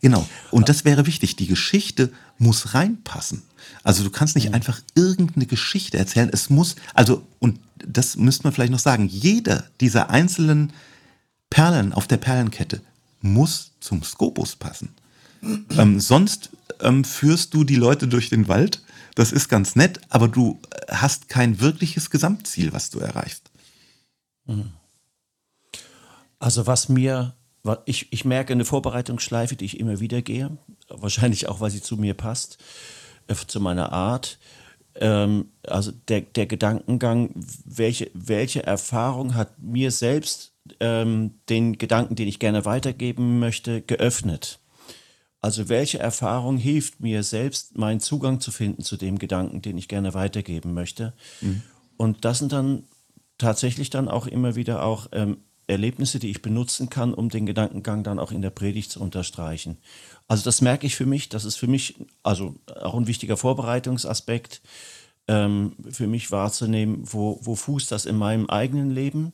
Genau. 0.00 0.26
Und 0.50 0.68
das 0.68 0.84
wäre 0.84 1.06
wichtig. 1.06 1.36
Die 1.36 1.46
Geschichte 1.46 2.12
muss 2.38 2.74
reinpassen. 2.74 3.42
Also 3.82 4.04
du 4.04 4.10
kannst 4.10 4.34
nicht 4.34 4.48
mhm. 4.48 4.54
einfach 4.54 4.80
irgendeine 4.94 5.46
Geschichte 5.46 5.98
erzählen. 5.98 6.30
Es 6.32 6.50
muss, 6.50 6.76
also, 6.94 7.26
und 7.38 7.58
das 7.86 8.16
müsste 8.16 8.44
man 8.44 8.52
vielleicht 8.52 8.72
noch 8.72 8.78
sagen, 8.78 9.08
jeder 9.08 9.64
dieser 9.80 10.10
einzelnen 10.10 10.72
Perlen 11.48 11.92
auf 11.92 12.06
der 12.06 12.18
Perlenkette 12.18 12.80
muss 13.20 13.72
zum 13.80 14.02
Skopus 14.02 14.56
passen. 14.56 14.94
Ähm, 15.76 16.00
sonst 16.00 16.50
ähm, 16.80 17.04
führst 17.04 17.54
du 17.54 17.64
die 17.64 17.76
Leute 17.76 18.08
durch 18.08 18.28
den 18.28 18.48
Wald. 18.48 18.82
Das 19.14 19.32
ist 19.32 19.48
ganz 19.48 19.74
nett, 19.74 20.00
aber 20.08 20.28
du 20.28 20.60
hast 20.88 21.28
kein 21.28 21.60
wirkliches 21.60 22.10
Gesamtziel, 22.10 22.72
was 22.72 22.90
du 22.90 23.00
erreichst. 23.00 23.50
Mhm. 24.46 24.70
Also 26.38 26.66
was 26.66 26.88
mir 26.88 27.34
ich, 27.84 28.12
ich 28.12 28.24
merke 28.24 28.52
eine 28.52 28.64
Vorbereitungsschleife, 28.64 29.56
die 29.56 29.66
ich 29.66 29.78
immer 29.78 30.00
wieder 30.00 30.22
gehe, 30.22 30.56
wahrscheinlich 30.88 31.48
auch, 31.48 31.60
weil 31.60 31.70
sie 31.70 31.82
zu 31.82 31.96
mir 31.96 32.14
passt, 32.14 32.58
äh, 33.26 33.34
zu 33.34 33.60
meiner 33.60 33.92
Art. 33.92 34.38
Ähm, 34.96 35.52
also 35.66 35.92
der, 36.08 36.22
der 36.22 36.46
Gedankengang, 36.46 37.30
welche, 37.64 38.10
welche 38.14 38.64
Erfahrung 38.64 39.34
hat 39.34 39.58
mir 39.60 39.90
selbst 39.90 40.54
ähm, 40.80 41.40
den 41.48 41.78
Gedanken, 41.78 42.16
den 42.16 42.28
ich 42.28 42.38
gerne 42.38 42.64
weitergeben 42.64 43.38
möchte, 43.38 43.82
geöffnet? 43.82 44.60
Also 45.40 45.68
welche 45.68 45.98
Erfahrung 45.98 46.58
hilft 46.58 47.00
mir 47.00 47.22
selbst, 47.22 47.78
meinen 47.78 48.00
Zugang 48.00 48.40
zu 48.40 48.50
finden 48.50 48.82
zu 48.82 48.96
dem 48.96 49.18
Gedanken, 49.18 49.62
den 49.62 49.78
ich 49.78 49.88
gerne 49.88 50.12
weitergeben 50.12 50.74
möchte? 50.74 51.14
Mhm. 51.40 51.62
Und 51.96 52.24
das 52.24 52.38
sind 52.38 52.52
dann 52.52 52.84
tatsächlich 53.38 53.88
dann 53.90 54.08
auch 54.08 54.26
immer 54.26 54.54
wieder 54.54 54.84
auch 54.84 55.08
ähm, 55.12 55.38
Erlebnisse, 55.70 56.18
die 56.18 56.30
ich 56.30 56.42
benutzen 56.42 56.90
kann, 56.90 57.14
um 57.14 57.28
den 57.28 57.46
Gedankengang 57.46 58.02
dann 58.02 58.18
auch 58.18 58.32
in 58.32 58.42
der 58.42 58.50
Predigt 58.50 58.90
zu 58.90 59.00
unterstreichen. 59.00 59.78
Also 60.28 60.44
das 60.44 60.60
merke 60.60 60.86
ich 60.86 60.96
für 60.96 61.06
mich, 61.06 61.28
das 61.28 61.44
ist 61.44 61.56
für 61.56 61.66
mich 61.66 61.96
also 62.22 62.54
auch 62.80 62.94
ein 62.94 63.06
wichtiger 63.06 63.36
Vorbereitungsaspekt, 63.36 64.60
ähm, 65.28 65.74
für 65.90 66.06
mich 66.06 66.30
wahrzunehmen, 66.30 67.02
wo, 67.04 67.38
wo 67.42 67.54
fußt 67.54 67.90
das 67.90 68.06
in 68.06 68.16
meinem 68.16 68.48
eigenen 68.48 68.90
Leben 68.90 69.32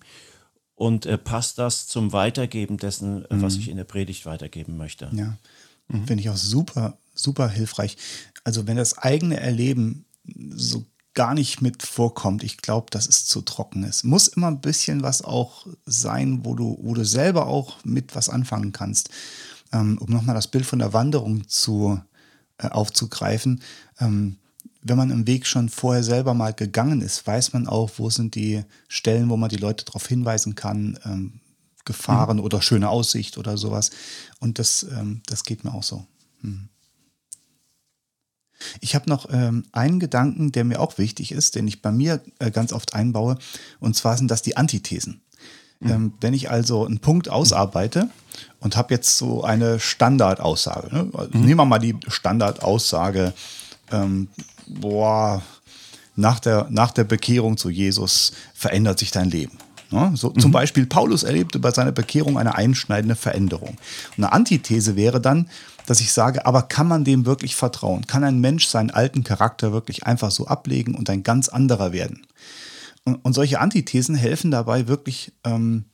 und 0.74 1.06
äh, 1.06 1.18
passt 1.18 1.58
das 1.58 1.86
zum 1.86 2.12
Weitergeben 2.12 2.76
dessen, 2.76 3.20
mhm. 3.20 3.42
was 3.42 3.56
ich 3.56 3.68
in 3.68 3.76
der 3.76 3.84
Predigt 3.84 4.26
weitergeben 4.26 4.76
möchte. 4.76 5.10
Ja, 5.12 5.36
mhm. 5.88 6.06
finde 6.06 6.22
ich 6.22 6.30
auch 6.30 6.36
super, 6.36 6.98
super 7.14 7.48
hilfreich. 7.48 7.96
Also 8.44 8.66
wenn 8.66 8.76
das 8.76 8.98
eigene 8.98 9.40
Erleben 9.40 10.04
so 10.50 10.84
gar 11.16 11.34
nicht 11.34 11.60
mit 11.62 11.82
vorkommt. 11.82 12.44
Ich 12.44 12.58
glaube, 12.58 12.86
dass 12.90 13.08
es 13.08 13.26
zu 13.26 13.40
trocken 13.40 13.82
ist. 13.82 14.04
Muss 14.04 14.28
immer 14.28 14.46
ein 14.46 14.60
bisschen 14.60 15.02
was 15.02 15.22
auch 15.22 15.66
sein, 15.86 16.44
wo 16.44 16.54
du, 16.54 16.78
wo 16.80 16.94
du 16.94 17.04
selber 17.04 17.48
auch 17.48 17.84
mit 17.84 18.14
was 18.14 18.28
anfangen 18.28 18.70
kannst. 18.70 19.10
Ähm, 19.72 19.98
um 19.98 20.12
nochmal 20.12 20.36
das 20.36 20.46
Bild 20.46 20.64
von 20.64 20.78
der 20.78 20.92
Wanderung 20.92 21.48
zu, 21.48 22.00
äh, 22.58 22.68
aufzugreifen. 22.68 23.62
Ähm, 23.98 24.36
wenn 24.82 24.96
man 24.96 25.10
im 25.10 25.26
Weg 25.26 25.46
schon 25.46 25.68
vorher 25.68 26.04
selber 26.04 26.34
mal 26.34 26.52
gegangen 26.52 27.00
ist, 27.00 27.26
weiß 27.26 27.52
man 27.54 27.66
auch, 27.66 27.90
wo 27.96 28.08
sind 28.10 28.36
die 28.36 28.62
Stellen, 28.86 29.30
wo 29.30 29.36
man 29.36 29.48
die 29.48 29.56
Leute 29.56 29.84
darauf 29.84 30.06
hinweisen 30.06 30.54
kann, 30.54 30.98
ähm, 31.04 31.40
Gefahren 31.84 32.36
mhm. 32.36 32.44
oder 32.44 32.62
schöne 32.62 32.90
Aussicht 32.90 33.38
oder 33.38 33.56
sowas. 33.56 33.90
Und 34.38 34.58
das, 34.58 34.84
ähm, 34.84 35.22
das 35.26 35.44
geht 35.44 35.64
mir 35.64 35.72
auch 35.72 35.82
so. 35.82 36.04
Mhm. 36.42 36.68
Ich 38.80 38.94
habe 38.94 39.08
noch 39.08 39.28
ähm, 39.30 39.64
einen 39.72 40.00
Gedanken, 40.00 40.52
der 40.52 40.64
mir 40.64 40.80
auch 40.80 40.98
wichtig 40.98 41.32
ist, 41.32 41.54
den 41.54 41.68
ich 41.68 41.82
bei 41.82 41.92
mir 41.92 42.22
äh, 42.38 42.50
ganz 42.50 42.72
oft 42.72 42.94
einbaue, 42.94 43.38
und 43.80 43.96
zwar 43.96 44.16
sind 44.16 44.30
das 44.30 44.42
die 44.42 44.56
Antithesen. 44.56 45.20
Mhm. 45.80 45.90
Ähm, 45.90 46.12
wenn 46.20 46.34
ich 46.34 46.50
also 46.50 46.86
einen 46.86 47.00
Punkt 47.00 47.28
ausarbeite 47.28 48.08
und 48.60 48.76
habe 48.76 48.94
jetzt 48.94 49.18
so 49.18 49.44
eine 49.44 49.78
Standardaussage, 49.78 50.94
ne? 50.94 51.10
also 51.12 51.36
mhm. 51.36 51.44
nehmen 51.44 51.60
wir 51.60 51.64
mal 51.66 51.78
die 51.78 51.96
Standardaussage, 52.08 53.34
ähm, 53.92 54.28
boah, 54.66 55.42
nach 56.14 56.40
der, 56.40 56.66
nach 56.70 56.92
der 56.92 57.04
Bekehrung 57.04 57.58
zu 57.58 57.68
Jesus 57.68 58.32
verändert 58.54 58.98
sich 58.98 59.10
dein 59.10 59.30
Leben. 59.30 59.58
Ne? 59.90 60.12
So, 60.14 60.30
mhm. 60.30 60.40
Zum 60.40 60.50
Beispiel, 60.50 60.86
Paulus 60.86 61.22
erlebte 61.22 61.58
bei 61.58 61.70
seiner 61.70 61.92
Bekehrung 61.92 62.38
eine 62.38 62.54
einschneidende 62.54 63.16
Veränderung. 63.16 63.76
eine 64.16 64.32
Antithese 64.32 64.96
wäre 64.96 65.20
dann, 65.20 65.48
dass 65.86 66.00
ich 66.00 66.12
sage, 66.12 66.44
aber 66.46 66.62
kann 66.62 66.88
man 66.88 67.04
dem 67.04 67.26
wirklich 67.26 67.56
vertrauen? 67.56 68.06
Kann 68.06 68.24
ein 68.24 68.40
Mensch 68.40 68.66
seinen 68.66 68.90
alten 68.90 69.24
Charakter 69.24 69.72
wirklich 69.72 70.04
einfach 70.04 70.30
so 70.30 70.46
ablegen 70.46 70.94
und 70.94 71.08
ein 71.08 71.22
ganz 71.22 71.48
anderer 71.48 71.92
werden? 71.92 72.26
Und, 73.04 73.16
und 73.24 73.32
solche 73.32 73.60
Antithesen 73.60 74.14
helfen 74.14 74.50
dabei, 74.50 74.88
wirklich 74.88 75.32
ähm, 75.44 75.84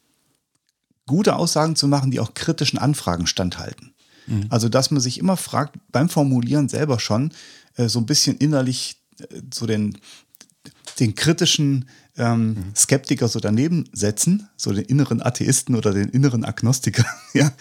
gute 1.07 1.37
Aussagen 1.37 1.77
zu 1.77 1.89
machen, 1.89 2.11
die 2.11 2.21
auch 2.21 2.35
kritischen 2.35 2.79
Anfragen 2.79 3.27
standhalten. 3.27 3.93
Mhm. 4.27 4.47
Also, 4.49 4.69
dass 4.69 4.91
man 4.91 5.01
sich 5.01 5.19
immer 5.19 5.37
fragt, 5.37 5.77
beim 5.91 6.09
Formulieren 6.09 6.69
selber 6.69 6.99
schon, 6.99 7.33
äh, 7.77 7.89
so 7.89 7.99
ein 7.99 8.07
bisschen 8.07 8.37
innerlich 8.39 8.97
äh, 9.19 9.43
so 9.53 9.67
den, 9.67 9.99
den 11.01 11.15
kritischen 11.15 11.89
ähm, 12.17 12.49
mhm. 12.49 12.75
Skeptiker 12.77 13.29
so 13.29 13.41
daneben 13.41 13.89
setzen, 13.93 14.49
so 14.57 14.73
den 14.73 14.85
inneren 14.85 15.23
Atheisten 15.23 15.75
oder 15.75 15.93
den 15.93 16.09
inneren 16.11 16.45
Agnostiker, 16.45 17.05
ja, 17.33 17.53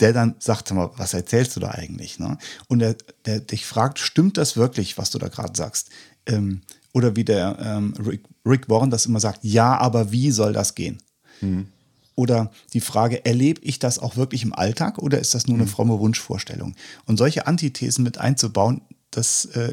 der 0.00 0.12
dann 0.12 0.34
sagt, 0.38 0.72
mal, 0.72 0.90
was 0.96 1.14
erzählst 1.14 1.56
du 1.56 1.60
da 1.60 1.70
eigentlich? 1.70 2.18
Ne? 2.18 2.36
Und 2.68 2.80
der, 2.80 2.96
der 3.24 3.40
dich 3.40 3.66
fragt, 3.66 3.98
stimmt 3.98 4.36
das 4.36 4.56
wirklich, 4.56 4.98
was 4.98 5.10
du 5.10 5.18
da 5.18 5.28
gerade 5.28 5.56
sagst? 5.56 5.90
Ähm, 6.26 6.62
Oder 6.92 7.16
wie 7.16 7.24
der 7.24 7.58
ähm, 7.60 7.94
Rick, 7.98 8.24
Rick 8.46 8.68
Warren 8.68 8.90
das 8.90 9.06
immer 9.06 9.20
sagt, 9.20 9.40
ja, 9.42 9.76
aber 9.78 10.12
wie 10.12 10.30
soll 10.30 10.52
das 10.52 10.74
gehen? 10.74 10.98
Mhm. 11.40 11.66
Oder 12.14 12.52
die 12.72 12.80
Frage, 12.80 13.24
erlebe 13.24 13.60
ich 13.62 13.80
das 13.80 13.98
auch 13.98 14.16
wirklich 14.16 14.44
im 14.44 14.54
Alltag 14.54 14.98
oder 14.98 15.18
ist 15.18 15.34
das 15.34 15.48
nur 15.48 15.56
eine 15.56 15.64
mhm. 15.64 15.70
fromme 15.70 15.98
Wunschvorstellung? 15.98 16.76
Und 17.06 17.16
solche 17.16 17.46
Antithesen 17.46 18.04
mit 18.04 18.18
einzubauen, 18.18 18.82
das, 19.10 19.46
äh, 19.46 19.72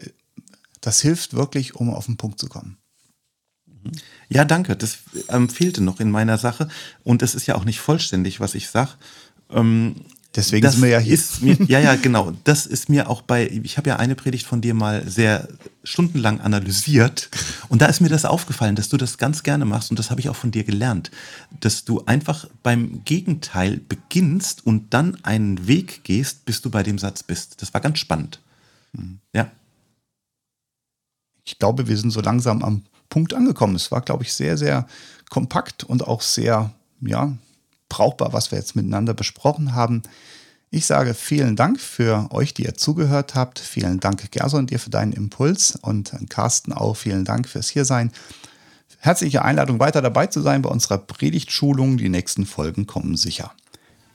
das 0.80 1.02
hilft 1.02 1.34
wirklich, 1.34 1.76
um 1.76 1.92
auf 1.92 2.08
den 2.08 2.18
Punkt 2.18 2.40
zu 2.40 2.48
kommen. 2.48 2.78
Ja, 4.30 4.46
danke. 4.46 4.76
Das 4.76 5.00
ähm, 5.30 5.50
fehlte 5.50 5.82
noch 5.82 6.00
in 6.00 6.12
meiner 6.12 6.38
Sache. 6.38 6.70
Und 7.04 7.22
es 7.22 7.36
ist 7.36 7.48
ja 7.48 7.56
auch 7.56 7.66
nicht 7.66 7.80
vollständig, 7.80 8.40
was 8.40 8.56
ich 8.56 8.70
sage. 8.70 8.92
Ähm, 9.50 9.96
Deswegen 10.34 10.64
das 10.64 10.76
sind 10.76 10.84
wir 10.84 10.90
ja 10.90 11.00
hier. 11.00 11.14
Ist 11.14 11.42
mir, 11.42 11.58
ja, 11.68 11.80
ja, 11.80 11.96
genau. 11.96 12.32
Das 12.46 12.66
ist 12.66 12.88
mir 12.88 13.10
auch 13.10 13.22
bei, 13.22 13.48
ich 13.48 13.78
habe 13.78 13.90
ja 13.90 13.98
eine 13.98 14.16
Predigt 14.16 14.46
von 14.46 14.62
dir 14.62 14.74
mal 14.74 15.08
sehr 15.08 15.50
stundenlang 15.84 16.40
analysiert 16.40 17.30
und 17.68 17.82
da 17.82 17.88
ist 17.88 18.00
mir 18.00 18.08
das 18.08 18.24
aufgefallen, 18.24 18.76
dass 18.76 18.88
du 18.88 18.98
das 18.98 19.18
ganz 19.18 19.44
gerne 19.44 19.66
machst 19.66 19.90
und 19.90 20.00
das 20.00 20.10
habe 20.10 20.22
ich 20.22 20.30
auch 20.30 20.36
von 20.36 20.52
dir 20.52 20.64
gelernt, 20.64 21.12
dass 21.60 21.84
du 21.84 22.06
einfach 22.06 22.48
beim 22.64 23.04
Gegenteil 23.04 23.78
beginnst 23.78 24.66
und 24.66 24.94
dann 24.94 25.18
einen 25.24 25.68
Weg 25.68 26.04
gehst, 26.04 26.46
bis 26.46 26.62
du 26.62 26.70
bei 26.70 26.84
dem 26.84 26.98
Satz 26.98 27.24
bist. 27.24 27.62
Das 27.62 27.74
war 27.74 27.82
ganz 27.82 28.00
spannend. 28.00 28.40
Mhm. 28.94 29.20
Ja. 29.34 29.52
Ich 31.44 31.60
glaube, 31.60 31.88
wir 31.88 31.98
sind 31.98 32.12
so 32.12 32.22
langsam 32.22 32.64
am 32.64 32.84
Punkt 33.12 33.36
angekommen. 33.36 33.76
Es 33.76 33.92
war, 33.92 34.02
glaube 34.02 34.24
ich, 34.24 34.34
sehr, 34.34 34.58
sehr 34.58 34.88
kompakt 35.30 35.84
und 35.84 36.08
auch 36.08 36.22
sehr, 36.22 36.72
ja, 37.02 37.32
brauchbar, 37.90 38.34
was 38.34 38.50
wir 38.50 38.58
jetzt 38.58 38.76
miteinander 38.76 39.14
besprochen 39.14 39.76
haben. 39.76 40.02
Ich 40.72 40.86
sage 40.86 41.14
vielen 41.14 41.56
Dank 41.58 41.80
für 41.80 42.30
euch, 42.32 42.54
die 42.54 42.64
ihr 42.64 42.76
zugehört 42.76 43.36
habt. 43.36 43.60
Vielen 43.60 44.00
Dank, 44.00 44.32
Gerson, 44.32 44.68
dir 44.68 44.80
für 44.80 44.90
deinen 44.90 45.12
Impuls 45.12 45.78
und 45.82 46.14
Carsten 46.30 46.72
auch 46.72 46.96
vielen 46.96 47.26
Dank 47.26 47.48
fürs 47.48 47.70
Hiersein. 47.70 48.12
Herzliche 49.00 49.44
Einladung, 49.44 49.80
weiter 49.80 50.02
dabei 50.02 50.28
zu 50.28 50.42
sein 50.42 50.62
bei 50.62 50.70
unserer 50.70 51.00
Predigtschulung. 51.00 51.98
Die 51.98 52.08
nächsten 52.08 52.46
Folgen 52.46 52.88
kommen 52.88 53.18
sicher. 53.18 53.52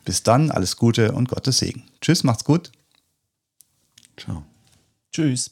Bis 0.05 0.23
dann, 0.23 0.51
alles 0.51 0.77
Gute 0.77 1.13
und 1.13 1.29
Gottes 1.29 1.59
Segen. 1.59 1.85
Tschüss, 2.01 2.25
macht's 2.25 2.45
gut. 2.45 2.73
Ciao. 4.17 4.45
Tschüss. 5.13 5.51